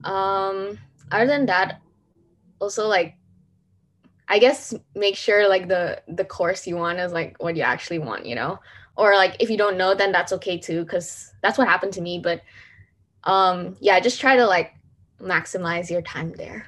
um 0.04 0.78
other 1.12 1.28
than 1.28 1.46
that 1.46 1.82
also 2.60 2.88
like 2.88 3.16
i 4.30 4.40
guess 4.40 4.74
make 4.96 5.16
sure 5.16 5.48
like 5.48 5.68
the 5.68 6.02
the 6.08 6.26
course 6.26 6.68
you 6.68 6.76
want 6.76 7.00
is 7.00 7.12
like 7.12 7.36
what 7.42 7.56
you 7.56 7.62
actually 7.62 8.00
want 8.00 8.26
you 8.26 8.36
know 8.36 8.60
or 8.96 9.16
like 9.16 9.36
if 9.40 9.50
you 9.50 9.58
don't 9.58 9.78
know 9.78 9.94
then 9.94 10.12
that's 10.12 10.34
okay 10.34 10.58
too 10.58 10.84
because 10.84 11.34
that's 11.42 11.58
what 11.58 11.68
happened 11.68 11.94
to 11.94 12.02
me 12.02 12.20
but 12.20 12.42
um 13.24 13.76
yeah 13.80 14.00
just 14.00 14.20
try 14.20 14.36
to 14.36 14.46
like 14.46 14.74
maximize 15.22 15.90
your 15.90 16.02
time 16.02 16.34
there 16.34 16.68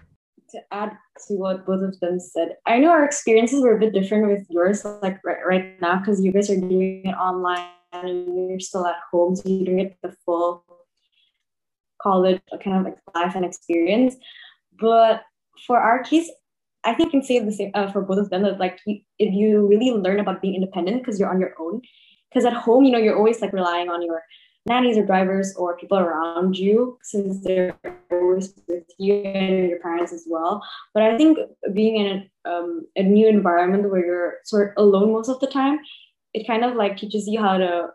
to 0.50 0.60
add 0.72 0.92
to 1.28 1.34
what 1.34 1.66
both 1.66 1.82
of 1.82 2.00
them 2.00 2.20
said 2.20 2.56
i 2.66 2.78
know 2.80 2.90
our 2.90 3.04
experiences 3.04 3.62
were 3.62 3.76
a 3.76 3.80
bit 3.80 3.94
different 3.94 4.28
with 4.28 4.46
yours 4.50 4.86
like 5.02 5.20
right, 5.24 5.46
right 5.46 5.82
now 5.82 6.00
because 6.00 6.24
you 6.24 6.32
guys 6.32 6.50
are 6.50 6.60
doing 6.60 7.02
it 7.06 7.14
online 7.14 7.68
and 7.92 8.50
you're 8.50 8.60
still 8.60 8.86
at 8.86 8.96
home 9.12 9.36
so 9.36 9.44
you're 9.46 9.66
doing 9.66 9.80
it 9.80 9.98
the 10.02 10.16
full 10.26 10.66
college 12.06 12.40
kind 12.64 12.78
of 12.78 12.84
like 12.84 12.98
life 13.16 13.36
and 13.36 13.44
experience. 13.44 14.16
But 14.80 15.24
for 15.66 15.80
our 15.80 16.04
case, 16.04 16.30
I 16.86 16.94
think 16.94 17.10
I 17.10 17.12
can 17.12 17.24
say 17.24 17.40
the 17.40 17.52
same 17.52 17.72
uh, 17.74 17.92
for 17.92 18.02
both 18.02 18.20
of 18.20 18.30
them 18.30 18.44
that 18.44 18.60
like 18.60 18.80
you, 18.86 19.00
if 19.20 19.34
you 19.34 19.68
really 19.68 19.92
learn 19.92 20.20
about 20.20 20.42
being 20.42 20.56
independent 20.56 21.02
because 21.02 21.20
you're 21.20 21.30
on 21.30 21.40
your 21.40 21.54
own. 21.60 21.82
Because 22.30 22.46
at 22.46 22.54
home, 22.54 22.84
you 22.84 22.92
know, 22.92 22.98
you're 22.98 23.18
always 23.18 23.42
like 23.42 23.54
relying 23.54 23.90
on 23.90 24.02
your 24.02 24.22
nannies 24.66 24.98
or 24.98 25.06
drivers 25.06 25.56
or 25.56 25.78
people 25.78 25.98
around 25.98 26.58
you 26.58 26.98
since 27.02 27.44
they're 27.44 27.78
always 28.12 28.54
with 28.68 28.84
you 28.98 29.16
and 29.16 29.70
your 29.70 29.80
parents 29.80 30.12
as 30.12 30.26
well. 30.28 30.62
But 30.94 31.04
I 31.04 31.18
think 31.18 31.38
being 31.74 31.96
in 31.98 32.30
a, 32.46 32.50
um, 32.50 32.86
a 32.96 33.04
new 33.04 33.28
environment 33.28 33.90
where 33.90 34.06
you're 34.06 34.34
sort 34.44 34.70
of 34.70 34.84
alone 34.84 35.14
most 35.14 35.30
of 35.30 35.40
the 35.40 35.48
time, 35.48 35.80
it 36.34 36.48
kind 36.48 36.66
of 36.66 36.76
like 36.76 36.98
teaches 36.98 37.28
you 37.28 37.42
how 37.42 37.58
to 37.58 37.88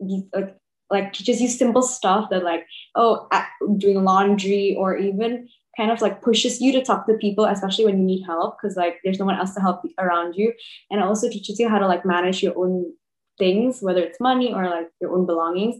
be 0.00 0.22
like 0.34 0.56
like 0.90 1.12
teaches 1.12 1.40
you 1.40 1.48
simple 1.48 1.82
stuff 1.82 2.30
that 2.30 2.44
like 2.44 2.64
oh 2.94 3.28
doing 3.76 4.04
laundry 4.04 4.76
or 4.78 4.96
even 4.96 5.48
kind 5.76 5.90
of 5.90 6.00
like 6.00 6.22
pushes 6.22 6.60
you 6.60 6.72
to 6.72 6.82
talk 6.82 7.06
to 7.06 7.14
people 7.14 7.44
especially 7.44 7.84
when 7.84 7.98
you 7.98 8.04
need 8.04 8.24
help 8.24 8.56
because 8.56 8.76
like 8.76 8.96
there's 9.04 9.18
no 9.18 9.24
one 9.24 9.36
else 9.36 9.54
to 9.54 9.60
help 9.60 9.82
around 9.98 10.34
you. 10.34 10.52
And 10.90 11.00
it 11.00 11.04
also 11.04 11.28
teaches 11.28 11.58
you 11.58 11.68
how 11.68 11.78
to 11.78 11.86
like 11.86 12.04
manage 12.04 12.42
your 12.42 12.58
own 12.58 12.92
things 13.38 13.82
whether 13.82 14.02
it's 14.02 14.20
money 14.20 14.52
or 14.52 14.68
like 14.68 14.88
your 15.00 15.14
own 15.14 15.26
belongings. 15.26 15.76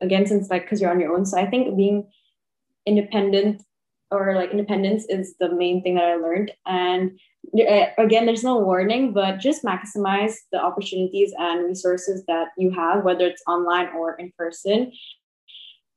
Again 0.00 0.26
since 0.26 0.50
like 0.50 0.62
because 0.62 0.80
you're 0.80 0.90
on 0.90 1.00
your 1.00 1.16
own 1.16 1.24
so 1.24 1.38
i 1.38 1.46
think 1.46 1.74
being 1.76 2.06
independent 2.84 3.62
or 4.10 4.34
like 4.34 4.50
independence 4.50 5.06
is 5.08 5.34
the 5.40 5.48
main 5.52 5.82
thing 5.82 5.94
that 5.94 6.04
i 6.04 6.16
learned. 6.16 6.52
And 6.66 7.18
uh, 7.58 7.86
again 7.98 8.26
there's 8.26 8.44
no 8.44 8.58
warning 8.58 9.12
but 9.12 9.38
just 9.38 9.64
maximize 9.64 10.34
the 10.52 10.60
opportunities 10.60 11.32
and 11.38 11.64
resources 11.64 12.24
that 12.26 12.48
you 12.58 12.70
have 12.72 13.04
whether 13.04 13.26
it's 13.26 13.42
online 13.46 13.88
or 13.96 14.14
in 14.16 14.32
person 14.36 14.92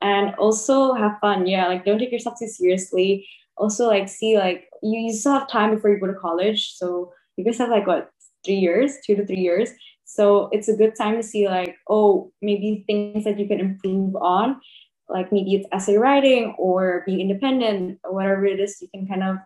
and 0.02 0.36
also 0.36 0.94
have 0.94 1.20
fun. 1.20 1.48
Yeah 1.48 1.68
like 1.68 1.86
don't 1.86 2.00
take 2.00 2.12
yourself 2.12 2.40
too 2.40 2.48
seriously. 2.48 3.28
Also 3.58 3.88
like 3.88 4.08
see 4.08 4.38
like 4.38 4.70
you, 4.82 5.00
you 5.00 5.14
still 5.14 5.34
have 5.34 5.50
time 5.50 5.76
before 5.76 5.92
you 5.92 6.00
go 6.00 6.08
to 6.08 6.14
college. 6.14 6.74
So 6.76 7.14
you 7.38 7.46
guys 7.46 7.58
have 7.58 7.70
like 7.70 7.88
what 7.88 8.12
three 8.46 8.56
years? 8.56 8.98
Two 9.06 9.16
to 9.16 9.26
three 9.26 9.40
years. 9.40 9.70
So 10.06 10.50
it's 10.52 10.70
a 10.70 10.76
good 10.76 10.96
time 10.96 11.16
to 11.16 11.24
see 11.24 11.48
like 11.48 11.76
oh 11.90 12.32
maybe 12.42 12.84
things 12.88 13.24
that 13.26 13.40
you 13.40 13.48
can 13.48 13.60
improve 13.60 14.16
on. 14.16 14.60
Like 15.08 15.32
maybe 15.32 15.56
it's 15.56 15.68
essay 15.72 15.98
writing 15.98 16.56
or 16.58 17.04
being 17.06 17.20
independent 17.20 18.00
or 18.04 18.14
whatever 18.14 18.46
it 18.46 18.60
is 18.60 18.78
you 18.82 18.88
can 18.94 19.08
kind 19.08 19.24
of 19.24 19.38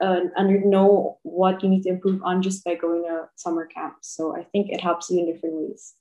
uh, 0.00 0.20
and 0.36 0.64
know 0.64 1.18
what 1.22 1.62
you 1.62 1.68
need 1.68 1.82
to 1.82 1.90
improve 1.90 2.22
on 2.22 2.42
just 2.42 2.64
by 2.64 2.74
going 2.74 3.02
to 3.02 3.28
summer 3.36 3.66
camp. 3.66 3.96
So 4.00 4.36
I 4.36 4.44
think 4.44 4.70
it 4.70 4.80
helps 4.80 5.10
you 5.10 5.18
in 5.18 5.32
different 5.32 5.56
ways. 5.56 5.94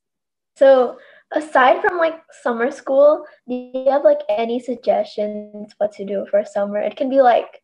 So 0.56 0.98
aside 1.32 1.82
from 1.82 1.98
like 1.98 2.22
summer 2.42 2.72
school, 2.72 3.26
do 3.48 3.56
you 3.56 3.89
have 3.89 4.04
like 4.04 4.22
any 4.30 4.60
suggestions 4.60 5.74
what 5.78 5.92
to 5.94 6.06
do 6.06 6.26
for 6.30 6.44
summer? 6.46 6.80
It 6.80 6.96
can 6.96 7.10
be 7.10 7.22
like 7.22 7.62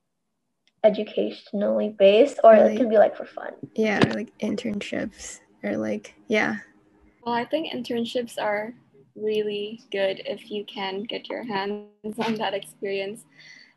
educationally 0.84 1.90
based 1.90 2.40
or 2.44 2.54
it 2.56 2.78
can 2.78 2.90
be 2.90 2.98
like 2.98 3.16
for 3.16 3.26
fun. 3.26 3.54
Yeah, 3.76 4.00
like 4.14 4.38
internships 4.40 5.40
or 5.64 5.78
like 5.78 6.16
yeah. 6.28 6.58
Well, 7.26 7.36
I 7.36 7.46
think 7.46 7.74
internships 7.74 8.40
are 8.40 8.74
really 9.16 9.82
good 9.92 10.22
if 10.26 10.52
you 10.52 10.66
can 10.66 11.04
get 11.04 11.30
your 11.30 11.44
hands 11.44 11.88
on 12.20 12.36
that 12.36 12.54
experience 12.54 13.26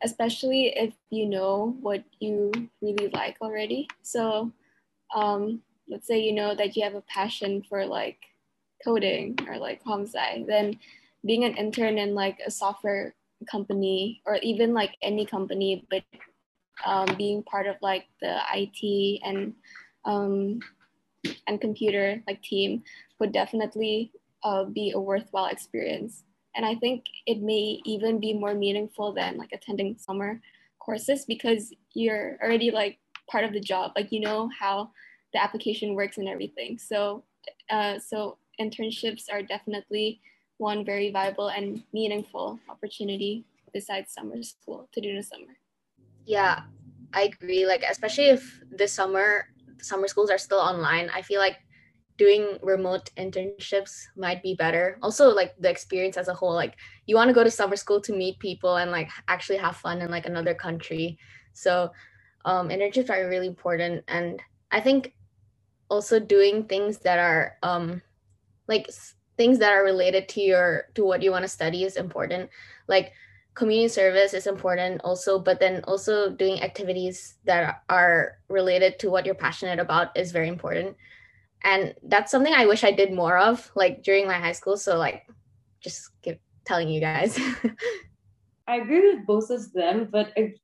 especially 0.03 0.67
if 0.77 0.95
you 1.11 1.27
know 1.27 1.77
what 1.81 2.05
you 2.21 2.53
really 2.81 3.09
like 3.09 3.37
already. 3.41 3.89
So 4.03 4.53
um, 5.15 5.63
let's 5.89 6.07
say 6.07 6.21
you 6.21 6.33
know 6.33 6.55
that 6.55 6.77
you 6.77 6.85
have 6.85 6.95
a 6.95 7.03
passion 7.03 7.63
for 7.69 7.85
like 7.85 8.19
coding 8.85 9.37
or 9.49 9.59
like 9.59 9.83
comsci, 9.85 10.47
then 10.47 10.79
being 11.25 11.45
an 11.45 11.57
intern 11.57 11.99
in 11.99 12.15
like 12.15 12.39
a 12.47 12.51
software 12.51 13.15
company 13.51 14.23
or 14.27 14.37
even 14.37 14.75
like 14.75 14.97
any 15.03 15.27
company, 15.27 15.87
but 15.91 16.03
um, 16.85 17.15
being 17.17 17.43
part 17.43 17.67
of 17.67 17.77
like 17.83 18.07
the 18.21 18.39
IT 18.55 19.21
and 19.25 19.55
um, 20.05 20.61
and 21.47 21.61
computer 21.61 22.23
like 22.27 22.41
team 22.43 22.83
would 23.19 23.33
definitely 23.33 24.13
uh, 24.45 24.65
be 24.65 24.93
a 24.95 25.01
worthwhile 25.01 25.47
experience. 25.47 26.23
And 26.55 26.65
I 26.65 26.75
think 26.77 27.05
it 27.27 27.41
may 27.41 27.81
even 27.85 28.21
be 28.21 28.33
more 28.33 28.55
meaningful 28.55 29.13
than 29.13 29.37
like 29.37 29.53
attending 29.53 29.97
summer 29.99 30.41
courses 30.79 31.25
because 31.25 31.73
you're 31.95 32.39
already 32.43 32.71
like 32.71 32.99
part 33.31 33.45
of 33.45 33.53
the 33.53 33.61
job. 33.61 33.93
Like 33.97 34.13
you 34.13 34.21
know 34.21 34.49
how 34.59 34.91
the 35.33 35.43
application 35.43 35.95
works 35.95 36.19
and 36.19 36.29
everything. 36.29 36.79
So 36.79 37.25
uh, 37.71 37.99
so 37.99 38.39
internships 38.61 39.25
are 39.33 39.43
definitely 39.43 40.21
one 40.59 40.85
very 40.85 41.11
viable 41.11 41.49
and 41.49 41.83
meaningful 41.93 42.59
opportunity 42.69 43.45
besides 43.73 44.13
summer 44.13 44.43
school 44.43 44.89
to 44.93 45.01
do 45.01 45.11
in 45.11 45.17
the 45.17 45.23
summer. 45.23 45.57
Yeah, 46.27 46.63
I 47.15 47.23
agree. 47.23 47.67
Like 47.67 47.85
especially 47.89 48.29
if 48.29 48.61
this 48.71 48.93
summer 48.93 49.47
summer 49.81 50.09
schools 50.09 50.31
are 50.31 50.39
still 50.39 50.59
online, 50.59 51.11
I 51.15 51.23
feel 51.23 51.41
like 51.41 51.57
doing 52.19 52.59
remote 52.63 53.11
internships 53.17 54.03
might 54.17 54.43
be 54.43 54.55
better. 54.55 54.99
Also 55.03 55.29
like 55.29 55.55
the 55.59 55.71
experience 55.71 56.17
as 56.17 56.29
a 56.29 56.35
whole, 56.35 56.53
like 56.53 56.75
you 57.07 57.15
want 57.15 57.29
to 57.29 57.35
go 57.35 57.45
to 57.45 57.51
summer 57.51 57.77
school 57.77 58.01
to 58.03 58.13
meet 58.13 58.39
people 58.41 58.77
and 58.77 58.91
like 58.91 59.09
actually 59.29 59.59
have 59.59 59.77
fun 59.77 60.03
in 60.03 60.11
like 60.11 60.27
another 60.27 60.55
country. 60.55 61.19
So 61.53 61.91
um 62.45 62.69
internships 62.69 63.11
are 63.11 63.29
really 63.29 63.47
important 63.47 64.05
and 64.09 64.43
I 64.71 64.81
think 64.81 65.15
also 65.89 66.21
doing 66.21 66.65
things 66.65 66.99
that 66.99 67.19
are 67.19 67.57
um 67.63 68.03
like 68.69 68.89
things 69.37 69.59
that 69.59 69.73
are 69.73 69.85
related 69.85 70.29
to 70.29 70.41
your 70.41 70.85
to 70.95 71.05
what 71.05 71.23
you 71.23 71.31
want 71.31 71.43
to 71.43 71.49
study 71.49 71.85
is 71.85 71.97
important. 71.97 72.51
Like 72.87 73.13
community 73.55 73.89
service 73.89 74.35
is 74.35 74.47
important 74.47 75.01
also 75.03 75.37
but 75.37 75.59
then 75.59 75.83
also 75.85 76.31
doing 76.31 76.63
activities 76.63 77.39
that 77.45 77.83
are 77.89 78.39
related 78.49 79.01
to 79.01 79.11
what 79.11 79.27
you're 79.27 79.35
passionate 79.35 79.81
about 79.81 80.17
is 80.17 80.31
very 80.31 80.49
important. 80.49 80.97
And 81.65 81.95
that's 82.05 82.31
something 82.31 82.55
i 82.55 82.67
wish 82.67 82.85
i 82.85 82.93
did 82.93 83.13
more 83.13 83.37
of 83.37 83.71
like 83.75 84.05
during 84.05 84.29
my 84.29 84.39
high 84.39 84.53
school 84.53 84.77
so 84.77 84.97
like 84.97 85.27
just 85.81 86.11
keep 86.23 86.41
telling 86.65 86.89
you 86.89 87.01
guys. 87.01 87.39
I 88.69 88.77
agree 88.77 89.15
with 89.15 89.27
both 89.27 89.51
of 89.51 89.73
them 89.73 90.09
but 90.13 90.33
i 90.37 90.55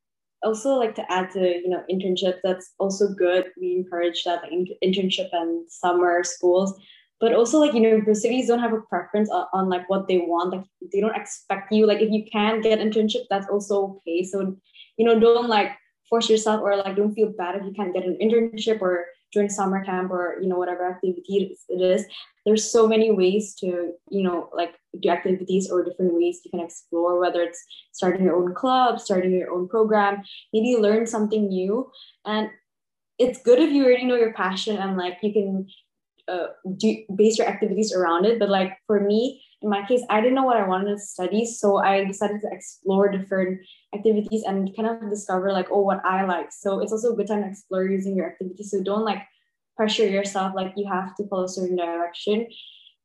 also 0.45 0.75
like 0.75 0.95
to 0.95 1.11
add 1.11 1.31
to 1.33 1.41
you 1.41 1.69
know 1.69 1.83
internship 1.91 2.39
that's 2.45 2.75
also 2.79 3.09
good. 3.09 3.47
We 3.59 3.77
encourage 3.77 4.23
that 4.25 4.43
like, 4.43 4.53
internship 4.85 5.31
and 5.33 5.69
summer 5.71 6.23
schools 6.23 6.79
but 7.25 7.33
also 7.33 7.59
like 7.59 7.73
universities 7.73 8.49
don't 8.49 8.59
have 8.59 8.75
a 8.75 8.83
preference 8.83 9.31
on, 9.31 9.47
on, 9.55 9.71
like 9.71 9.89
what 9.89 10.07
they 10.07 10.19
want. 10.19 10.53
Like 10.53 10.65
they 10.93 11.01
don't 11.01 11.17
expect 11.17 11.73
you 11.73 11.87
like 11.87 12.03
if 12.03 12.11
you 12.11 12.23
can't 12.31 12.63
get 12.63 12.81
internship 12.81 13.23
that's 13.31 13.49
also 13.49 13.97
okay. 13.97 14.23
So 14.25 14.55
you 14.99 15.07
know 15.07 15.19
don't 15.19 15.49
like 15.49 15.71
force 16.11 16.29
yourself 16.29 16.61
or 16.61 16.77
like 16.77 16.97
don't 16.97 17.15
feel 17.15 17.33
bad 17.33 17.57
if 17.57 17.65
you 17.65 17.73
can't 17.73 17.95
get 17.95 18.05
an 18.05 18.19
internship 18.21 18.83
or 18.83 19.07
during 19.33 19.49
summer 19.49 19.83
camp 19.83 20.11
or 20.11 20.37
you 20.43 20.49
know 20.51 20.59
whatever 20.59 20.87
activity 20.87 21.57
it 21.71 21.81
is. 21.81 22.05
There's 22.45 22.71
so 22.71 22.87
many 22.87 23.11
ways 23.11 23.55
to 23.61 23.93
you 24.11 24.23
know 24.23 24.51
like 24.53 24.75
do 25.01 25.09
activities 25.09 25.71
or 25.71 25.83
different 25.83 26.13
ways 26.13 26.43
you 26.45 26.51
can 26.51 26.61
explore 26.61 27.19
whether 27.19 27.41
it's 27.41 27.65
starting 27.93 28.23
your 28.27 28.37
own 28.37 28.55
club 28.55 29.01
starting 29.01 29.33
your 29.33 29.51
own 29.51 29.67
program 29.67 30.23
maybe 30.53 30.77
learn 30.77 31.07
something 31.07 31.49
new. 31.49 31.91
And 32.27 32.51
it's 33.19 33.41
good 33.41 33.61
if 33.61 33.71
you 33.71 33.85
already 33.85 34.05
know 34.05 34.17
your 34.17 34.35
passion 34.35 34.77
and 34.77 34.99
like 34.99 35.19
you 35.23 35.33
can 35.33 35.67
uh, 36.29 36.47
do 36.77 36.97
base 37.15 37.39
your 37.39 37.47
activities 37.47 37.93
around 37.93 38.25
it. 38.25 38.39
But 38.39 38.49
like 38.49 38.77
for 38.87 39.01
me, 39.01 39.43
in 39.63 39.71
my 39.71 39.87
case, 39.87 40.03
I 40.11 40.21
didn't 40.21 40.35
know 40.35 40.45
what 40.45 40.57
I 40.57 40.67
wanted 40.67 40.91
to 40.91 40.99
study, 40.99 41.47
so 41.47 41.79
I 41.79 42.05
decided 42.05 42.41
to 42.43 42.49
explore 42.51 43.11
different 43.11 43.61
activities 43.95 44.43
and 44.45 44.75
kind 44.77 44.89
of 44.89 45.11
discover 45.11 45.53
like 45.53 45.69
oh 45.71 45.81
what 45.81 46.05
I 46.05 46.25
like. 46.25 46.53
So 46.53 46.81
it's 46.81 46.93
also 46.93 47.13
a 47.13 47.17
good 47.17 47.29
time 47.29 47.43
to 47.43 47.49
explore 47.49 47.85
using 47.85 48.17
your 48.17 48.27
activities. 48.27 48.71
So 48.71 48.83
don't 48.83 49.05
like 49.05 49.23
pressure 49.77 50.07
yourself 50.07 50.53
like 50.55 50.73
you 50.77 50.87
have 50.89 51.15
to 51.17 51.27
follow 51.29 51.45
a 51.45 51.49
certain 51.49 51.77
direction. 51.77 52.47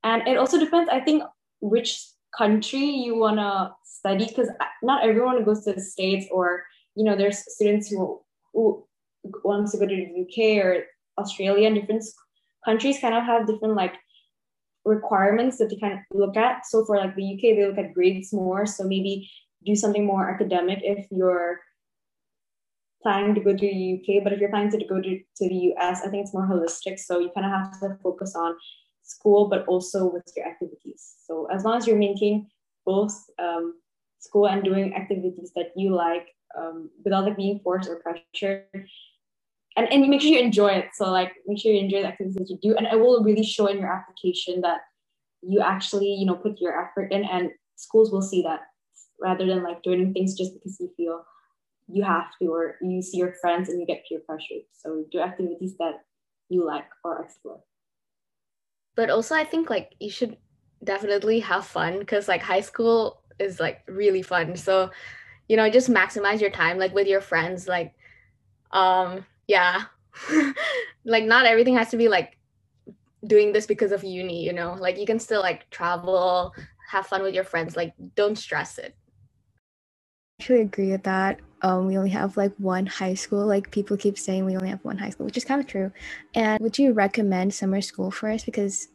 And 0.04 0.28
it 0.28 0.38
also 0.38 0.60
depends, 0.60 0.90
I 0.90 1.00
think, 1.00 1.24
which 1.62 2.00
country 2.38 2.86
you 2.86 3.18
wanna 3.18 3.74
study 3.84 4.28
because 4.28 4.50
not 4.84 5.04
everyone 5.04 5.44
goes 5.44 5.66
to 5.66 5.74
the 5.74 5.82
states 5.82 6.28
or 6.32 6.64
you 6.96 7.04
know 7.04 7.16
there's 7.16 7.44
students 7.54 7.90
who 7.90 8.22
who 8.54 8.86
wants 9.44 9.72
to 9.72 9.78
go 9.78 9.86
to 9.86 9.96
the 9.96 10.22
UK 10.22 10.64
or 10.64 10.86
Australia 11.18 11.68
and 11.68 11.76
different 11.76 12.04
countries 12.70 13.00
kind 13.00 13.16
of 13.16 13.24
have 13.24 13.48
different 13.48 13.76
like 13.76 13.96
requirements 14.86 15.58
that 15.58 15.70
they 15.70 15.78
kind 15.78 15.94
of 15.94 16.00
look 16.14 16.38
at. 16.38 16.66
So 16.66 16.86
for 16.86 16.98
like 16.98 17.16
the 17.16 17.34
UK, 17.34 17.42
they 17.56 17.66
look 17.66 17.78
at 17.78 17.94
grades 17.94 18.32
more. 18.32 18.66
So 18.66 18.84
maybe 18.84 19.30
do 19.66 19.76
something 19.76 20.06
more 20.06 20.30
academic 20.30 20.80
if 20.84 21.08
you're 21.12 21.60
planning 23.02 23.34
to 23.36 23.42
go 23.42 23.52
to 23.52 23.58
the 23.58 23.86
UK. 23.96 24.24
But 24.24 24.34
if 24.34 24.40
you're 24.40 24.50
planning 24.50 24.72
to 24.72 24.86
go 24.86 25.02
to, 25.02 25.20
to 25.38 25.50
the 25.50 25.74
US, 25.74 26.02
I 26.06 26.10
think 26.10 26.24
it's 26.24 26.34
more 26.34 26.48
holistic. 26.48 27.00
So 27.00 27.20
you 27.20 27.32
kind 27.34 27.46
of 27.46 27.52
have 27.52 27.80
to 27.82 27.98
focus 28.04 28.36
on 28.36 28.56
school, 29.04 29.48
but 29.48 29.66
also 29.66 30.06
with 30.12 30.32
your 30.36 30.48
activities. 30.48 31.16
So 31.26 31.48
as 31.52 31.64
long 31.64 31.78
as 31.78 31.88
you 31.88 31.96
maintain 31.96 32.48
both 32.86 33.14
um, 33.40 33.80
school 34.20 34.48
and 34.48 34.64
doing 34.64 34.94
activities 34.96 35.52
that 35.56 35.72
you 35.76 35.96
like 35.96 36.28
um, 36.58 36.90
without 37.04 37.26
like 37.26 37.38
being 37.38 37.60
forced 37.64 37.90
or 37.90 38.02
pressured, 38.06 38.88
and, 39.80 39.92
and 39.92 40.10
make 40.10 40.22
sure 40.22 40.32
you 40.32 40.40
enjoy 40.40 40.68
it. 40.68 40.90
So 40.94 41.10
like 41.10 41.34
make 41.48 41.60
sure 41.60 41.72
you 41.72 41.80
enjoy 41.80 42.02
the 42.02 42.08
activities 42.08 42.36
that 42.36 42.50
you 42.50 42.60
do. 42.62 42.76
And 42.76 42.86
it 42.86 43.00
will 43.00 43.24
really 43.24 43.44
show 43.44 43.68
in 43.68 43.78
your 43.80 43.92
application 43.92 44.62
that 44.62 44.82
you 45.42 45.62
actually, 45.62 46.14
you 46.14 46.26
know, 46.26 46.36
put 46.36 46.60
your 46.60 46.80
effort 46.82 47.14
in 47.14 47.24
and 47.24 47.50
schools 47.76 48.12
will 48.12 48.22
see 48.22 48.42
that 48.42 48.62
rather 49.22 49.46
than 49.46 49.64
like 49.64 49.82
doing 49.84 50.14
things 50.14 50.38
just 50.38 50.54
because 50.54 50.78
you 50.80 50.92
feel 50.98 51.24
you 51.88 52.04
have 52.04 52.26
to 52.42 52.48
or 52.48 52.76
you 52.82 53.02
see 53.02 53.18
your 53.18 53.34
friends 53.42 53.70
and 53.70 53.80
you 53.80 53.86
get 53.86 54.04
peer 54.08 54.20
pressured. 54.26 54.64
So 54.74 55.06
do 55.12 55.22
activities 55.22 55.76
that 55.80 55.94
you 56.50 56.66
like 56.66 56.86
or 57.04 57.24
explore. 57.24 57.62
But 58.96 59.10
also 59.10 59.34
I 59.34 59.46
think 59.46 59.70
like 59.70 59.94
you 60.00 60.10
should 60.10 60.36
definitely 60.84 61.40
have 61.40 61.66
fun 61.66 62.00
because 62.00 62.28
like 62.28 62.42
high 62.42 62.62
school 62.62 63.22
is 63.40 63.62
like 63.62 63.82
really 63.88 64.22
fun. 64.22 64.58
So, 64.58 64.92
you 65.48 65.56
know, 65.56 65.70
just 65.70 65.90
maximize 65.90 66.42
your 66.42 66.50
time 66.50 66.78
like 66.78 66.94
with 66.94 67.08
your 67.08 67.22
friends. 67.22 67.66
Like 67.66 67.94
um 68.72 69.26
yeah. 69.50 69.86
Like 71.06 71.24
not 71.24 71.46
everything 71.46 71.76
has 71.76 71.90
to 71.90 71.98
be 71.98 72.08
like 72.08 72.38
doing 73.26 73.52
this 73.52 73.66
because 73.66 73.92
of 73.92 74.04
uni 74.04 74.44
you 74.44 74.54
know? 74.54 74.76
Like 74.80 74.98
you 75.00 75.06
can 75.08 75.18
still 75.18 75.42
like 75.42 75.68
travel 75.72 76.54
have 76.92 77.08
fun 77.08 77.24
with 77.24 77.34
your 77.34 77.44
friends 77.44 77.76
like 77.76 77.94
don't 78.16 78.38
stress 78.38 78.78
it. 78.78 78.96
I 80.40 80.44
actually 80.44 80.62
agree 80.62 80.92
with 80.92 81.04
that. 81.04 81.40
Um 81.64 81.88
we 81.88 81.98
only 81.98 82.12
have 82.12 82.38
like 82.38 82.54
one 82.58 82.86
high 82.86 83.16
school. 83.16 83.46
Like 83.48 83.72
people 83.72 83.98
keep 83.98 84.20
saying 84.20 84.46
we 84.46 84.56
only 84.56 84.70
have 84.70 84.84
one 84.84 85.00
high 85.00 85.10
school 85.10 85.26
which 85.26 85.38
is 85.38 85.46
kind 85.46 85.62
of 85.62 85.68
true. 85.68 85.92
And 86.36 86.60
would 86.62 86.78
you 86.78 86.94
recommend 86.94 87.54
summer 87.54 87.82
school 87.82 88.12
for 88.12 88.30
us? 88.30 88.44
Because 88.44 88.90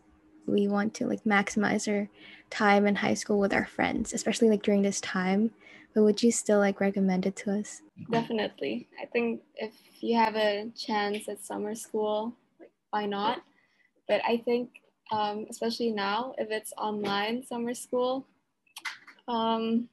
we 0.46 0.68
want 0.68 0.94
to 0.94 1.06
like 1.06 1.24
maximize 1.24 1.88
our 1.88 2.08
time 2.50 2.86
in 2.86 2.94
high 2.94 3.14
school 3.14 3.38
with 3.40 3.52
our 3.52 3.66
friends 3.66 4.12
especially 4.12 4.50
like 4.50 4.62
during 4.62 4.82
this 4.82 5.00
time 5.00 5.50
but 5.94 6.02
would 6.02 6.22
you 6.22 6.32
still 6.32 6.58
like 6.58 6.80
recommend 6.80 7.26
it 7.26 7.36
to 7.36 7.58
us? 7.58 7.82
Definitely. 8.10 8.88
I 9.00 9.06
think 9.06 9.42
if 9.56 9.72
you 10.00 10.16
have 10.16 10.34
a 10.34 10.70
chance 10.76 11.28
at 11.28 11.44
summer 11.44 11.74
school 11.74 12.34
like 12.60 12.70
why 12.90 13.06
not? 13.06 13.42
But 14.08 14.20
i 14.26 14.36
think 14.36 14.70
um, 15.12 15.46
especially 15.50 15.90
now 15.90 16.34
if 16.38 16.50
it's 16.50 16.72
online 16.78 17.44
summer 17.44 17.74
school 17.74 18.26
um, 19.28 19.88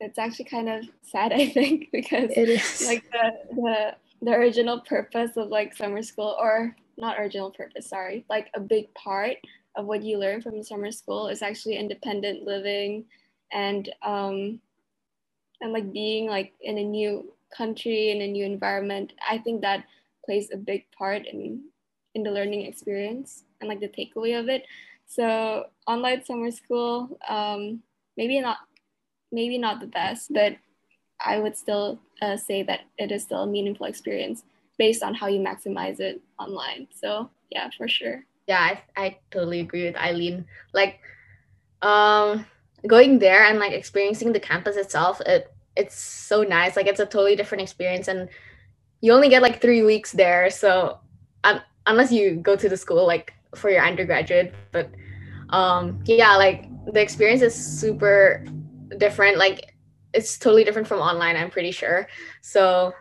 it's 0.00 0.18
actually 0.18 0.46
kind 0.46 0.68
of 0.68 0.84
sad 1.02 1.32
i 1.42 1.46
think 1.48 1.88
because 1.92 2.30
it 2.36 2.48
is. 2.48 2.86
like 2.86 3.04
the, 3.10 3.32
the 3.54 3.94
the 4.22 4.32
original 4.32 4.80
purpose 4.80 5.36
of 5.36 5.48
like 5.48 5.74
summer 5.74 6.02
school 6.02 6.36
or 6.40 6.76
not 6.96 7.18
original 7.18 7.50
purpose 7.50 7.88
sorry 7.88 8.24
like 8.28 8.48
a 8.54 8.60
big 8.60 8.92
part 8.94 9.36
of 9.76 9.86
what 9.86 10.02
you 10.02 10.18
learn 10.18 10.42
from 10.42 10.62
summer 10.62 10.90
school 10.90 11.28
is 11.28 11.42
actually 11.42 11.76
independent 11.76 12.44
living 12.44 13.04
and 13.52 13.88
um, 14.02 14.60
and 15.60 15.72
like 15.72 15.92
being 15.92 16.26
like 16.26 16.52
in 16.60 16.78
a 16.78 16.84
new 16.84 17.32
country 17.56 18.10
in 18.10 18.22
a 18.22 18.28
new 18.28 18.44
environment 18.44 19.12
i 19.28 19.36
think 19.36 19.60
that 19.60 19.84
plays 20.24 20.50
a 20.52 20.56
big 20.56 20.84
part 20.96 21.26
in 21.26 21.60
in 22.14 22.22
the 22.22 22.30
learning 22.30 22.66
experience 22.66 23.44
and 23.60 23.68
like 23.68 23.80
the 23.80 23.88
takeaway 23.88 24.38
of 24.38 24.48
it. 24.48 24.64
So 25.06 25.66
online 25.86 26.24
summer 26.24 26.50
school 26.50 27.18
um, 27.28 27.82
maybe 28.16 28.40
not 28.40 28.58
maybe 29.32 29.58
not 29.58 29.80
the 29.80 29.86
best 29.86 30.32
but 30.32 30.56
i 31.24 31.38
would 31.38 31.56
still 31.56 32.00
uh, 32.22 32.36
say 32.36 32.62
that 32.62 32.80
it 32.98 33.12
is 33.12 33.22
still 33.22 33.42
a 33.42 33.46
meaningful 33.46 33.86
experience 33.86 34.44
based 34.78 35.02
on 35.02 35.14
how 35.14 35.26
you 35.26 35.40
maximize 35.40 36.00
it 36.00 36.20
online. 36.38 36.88
So 36.94 37.30
yeah 37.50 37.68
for 37.76 37.88
sure. 37.88 38.24
Yeah 38.46 38.60
i, 38.96 39.04
I 39.04 39.18
totally 39.30 39.60
agree 39.60 39.84
with 39.84 39.96
eileen. 39.96 40.46
Like 40.72 41.00
um 41.82 42.46
going 42.86 43.18
there 43.18 43.44
and 43.44 43.58
like 43.58 43.72
experiencing 43.72 44.32
the 44.32 44.40
campus 44.40 44.76
itself 44.76 45.20
it 45.22 45.52
it's 45.76 45.96
so 45.98 46.42
nice. 46.42 46.76
Like 46.76 46.86
it's 46.86 47.00
a 47.00 47.06
totally 47.06 47.36
different 47.36 47.62
experience 47.62 48.08
and 48.08 48.28
you 49.00 49.12
only 49.12 49.28
get 49.28 49.42
like 49.42 49.60
three 49.60 49.82
weeks 49.82 50.12
there. 50.12 50.50
So 50.50 50.98
um, 51.44 51.60
unless 51.86 52.12
you 52.12 52.36
go 52.36 52.56
to 52.56 52.68
the 52.68 52.76
school 52.76 53.06
like 53.06 53.32
for 53.54 53.68
your 53.68 53.84
undergraduate 53.84 54.54
but 54.70 54.88
um 55.48 56.00
yeah 56.04 56.36
like 56.36 56.68
the 56.92 57.00
experience 57.00 57.42
is 57.42 57.54
super 57.54 58.44
different. 58.98 59.38
Like 59.38 59.74
it's 60.12 60.38
totally 60.38 60.64
different 60.64 60.88
from 60.88 61.00
online 61.00 61.36
i'm 61.36 61.50
pretty 61.50 61.70
sure. 61.70 62.08
So 62.42 62.92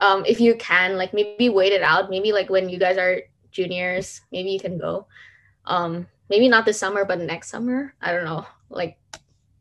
um 0.00 0.24
if 0.26 0.40
you 0.40 0.54
can 0.56 0.96
like 0.96 1.14
maybe 1.14 1.48
wait 1.48 1.72
it 1.72 1.82
out. 1.82 2.10
Maybe 2.10 2.32
like 2.32 2.50
when 2.50 2.68
you 2.68 2.78
guys 2.78 2.98
are 2.98 3.22
juniors 3.50 4.20
maybe 4.30 4.50
you 4.50 4.60
can 4.60 4.78
go. 4.78 5.06
Um 5.64 6.06
maybe 6.28 6.48
not 6.48 6.66
this 6.66 6.78
summer 6.78 7.04
but 7.04 7.20
next 7.20 7.48
summer. 7.48 7.94
I 8.02 8.12
don't 8.12 8.24
know. 8.24 8.46
Like 8.70 8.98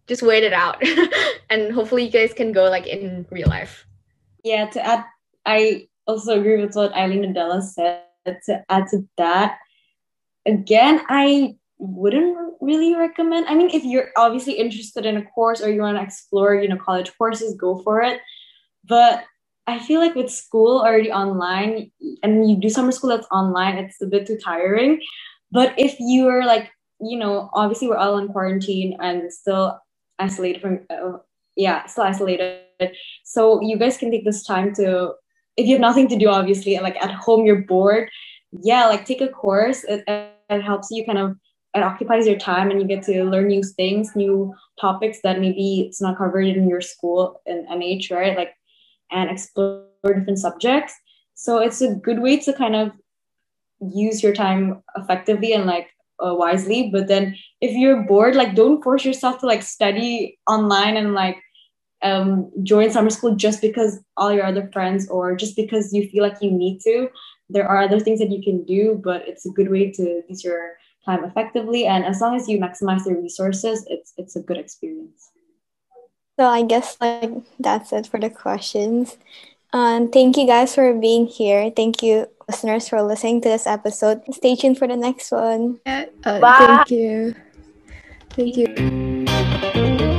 just 0.08 0.22
wait 0.22 0.44
it 0.44 0.54
out 0.54 0.82
and 1.50 1.72
hopefully 1.72 2.06
you 2.06 2.12
guys 2.12 2.34
can 2.34 2.52
go 2.52 2.70
like 2.70 2.88
in 2.88 3.26
real 3.30 3.48
life 3.50 3.86
yeah 4.44 4.66
to 4.66 4.86
add 4.86 5.04
i 5.46 5.88
also 6.08 6.40
agree 6.40 6.64
with 6.64 6.76
what 6.76 6.94
eileen 6.94 7.24
and 7.24 7.36
della 7.36 7.62
said 7.62 8.02
to 8.46 8.64
add 8.70 8.88
to 8.88 9.08
that 9.18 9.58
again, 10.48 11.02
I 11.10 11.56
wouldn't 11.78 12.56
really 12.62 12.96
recommend. 12.96 13.48
I 13.48 13.54
mean, 13.54 13.70
if 13.70 13.84
you're 13.84 14.10
obviously 14.18 14.54
interested 14.54 15.06
in 15.06 15.18
a 15.18 15.26
course 15.26 15.62
or 15.62 15.70
you 15.70 15.82
want 15.82 15.98
to 15.98 16.04
explore, 16.04 16.56
you 16.56 16.68
know, 16.68 16.78
college 16.78 17.16
courses, 17.18 17.54
go 17.56 17.82
for 17.84 18.02
it. 18.02 18.22
But 18.84 19.26
I 19.68 19.80
feel 19.80 20.00
like 20.00 20.16
with 20.16 20.32
school 20.32 20.80
already 20.80 21.12
online 21.12 21.92
and 22.24 22.50
you 22.50 22.56
do 22.56 22.70
summer 22.70 22.92
school 22.92 23.10
that's 23.10 23.28
online, 23.32 23.78
it's 23.78 24.02
a 24.02 24.08
bit 24.08 24.26
too 24.26 24.40
tiring. 24.44 25.02
But 25.52 25.78
if 25.78 25.98
you're 26.00 26.46
like, 26.46 26.72
you 27.00 27.20
know, 27.20 27.50
obviously 27.54 27.90
we're 27.90 27.98
all 27.98 28.18
in 28.18 28.30
quarantine 28.30 28.98
and 29.00 29.32
still 29.32 29.80
isolated 30.20 30.62
from, 30.62 30.80
uh, 30.90 31.18
yeah, 31.56 31.86
still 31.86 32.04
isolated. 32.04 32.62
So 33.24 33.62
you 33.62 33.78
guys 33.78 33.98
can 33.98 34.12
take 34.12 34.26
this 34.26 34.44
time 34.44 34.74
to, 34.76 35.14
if 35.56 35.66
you 35.66 35.74
have 35.74 35.82
nothing 35.82 36.08
to 36.10 36.18
do, 36.18 36.30
obviously, 36.30 36.78
like 36.80 36.96
at 37.04 37.12
home 37.12 37.46
you're 37.46 37.64
bored, 37.64 38.10
yeah, 38.52 38.86
like 38.86 39.06
take 39.06 39.22
a 39.22 39.28
course. 39.28 39.84
It, 39.84 40.04
it 40.08 40.62
helps 40.62 40.90
you 40.92 41.06
kind 41.06 41.18
of 41.18 41.36
it 41.78 41.84
occupies 41.84 42.26
your 42.26 42.38
time 42.38 42.72
and 42.72 42.82
you 42.82 42.88
get 42.88 43.04
to 43.04 43.24
learn 43.24 43.48
new 43.48 43.64
things, 43.64 44.16
new 44.16 44.54
topics 44.80 45.20
that 45.22 45.40
maybe 45.40 45.82
it's 45.82 46.02
not 46.02 46.18
covered 46.18 46.46
in 46.46 46.68
your 46.68 46.82
school 46.82 47.42
in 47.46 47.68
NH, 47.68 48.12
right? 48.12 48.36
Like, 48.36 48.54
and 49.12 49.30
explore 49.30 49.86
different 50.04 50.40
subjects. 50.40 50.94
So 51.36 51.60
it's 51.60 51.82
a 51.82 51.94
good 51.94 52.20
way 52.20 52.38
to 52.38 52.54
kind 52.54 52.76
of 52.76 52.92
use 53.80 54.24
your 54.24 54.34
time 54.34 54.82
effectively 54.96 55.54
and 55.54 55.66
like 55.66 55.88
uh, 56.24 56.34
wisely. 56.34 56.90
But 56.92 57.08
then 57.08 57.36
if 57.62 57.72
you're 57.72 58.04
bored, 58.04 58.36
like 58.36 58.56
don't 58.56 58.84
force 58.84 59.06
yourself 59.06 59.40
to 59.40 59.46
like 59.46 59.64
study 59.64 60.38
online 60.48 60.98
and 60.98 61.14
like 61.14 61.42
um, 62.04 62.52
join 62.64 62.92
summer 62.92 63.10
school 63.10 63.36
just 63.36 63.62
because 63.62 64.00
all 64.16 64.32
your 64.32 64.46
other 64.46 64.70
friends 64.72 65.10
or 65.10 65.36
just 65.36 65.56
because 65.56 65.94
you 65.94 66.08
feel 66.10 66.24
like 66.24 66.38
you 66.42 66.52
need 66.52 66.80
to. 66.82 67.10
There 67.50 67.68
are 67.68 67.82
other 67.82 68.00
things 68.00 68.20
that 68.20 68.32
you 68.32 68.44
can 68.44 68.64
do, 68.66 69.00
but 69.04 69.28
it's 69.28 69.46
a 69.46 69.50
good 69.50 69.72
way 69.72 69.92
to 69.92 70.22
use 70.28 70.44
your 70.44 70.78
time 71.06 71.24
effectively. 71.24 71.86
And 71.86 72.04
as 72.04 72.22
long 72.22 72.36
as 72.36 72.48
you 72.48 72.60
maximize 72.60 73.06
the 73.06 73.16
resources, 73.16 73.86
it's 73.90 74.14
it's 74.18 74.36
a 74.36 74.42
good 74.42 74.58
experience. 74.58 75.32
So 76.40 76.46
I 76.46 76.64
guess 76.64 76.98
like 77.02 77.32
that's 77.60 77.92
it 77.94 78.08
for 78.08 78.20
the 78.20 78.30
questions. 78.30 79.18
Um, 79.74 80.10
thank 80.12 80.38
you 80.38 80.46
guys 80.46 80.76
for 80.76 80.94
being 80.94 81.26
here. 81.28 81.72
Thank 81.76 82.04
you, 82.04 82.28
listeners, 82.48 82.90
for 82.90 83.02
listening 83.02 83.42
to 83.42 83.50
this 83.50 83.68
episode. 83.68 84.22
Stay 84.32 84.56
tuned 84.56 84.78
for 84.78 84.88
the 84.88 84.98
next 84.98 85.32
one. 85.32 85.80
Yeah, 85.86 86.06
uh, 86.24 86.40
Thank 86.40 86.92
you. 86.92 87.36
Thank 88.36 88.58
you. 88.58 90.14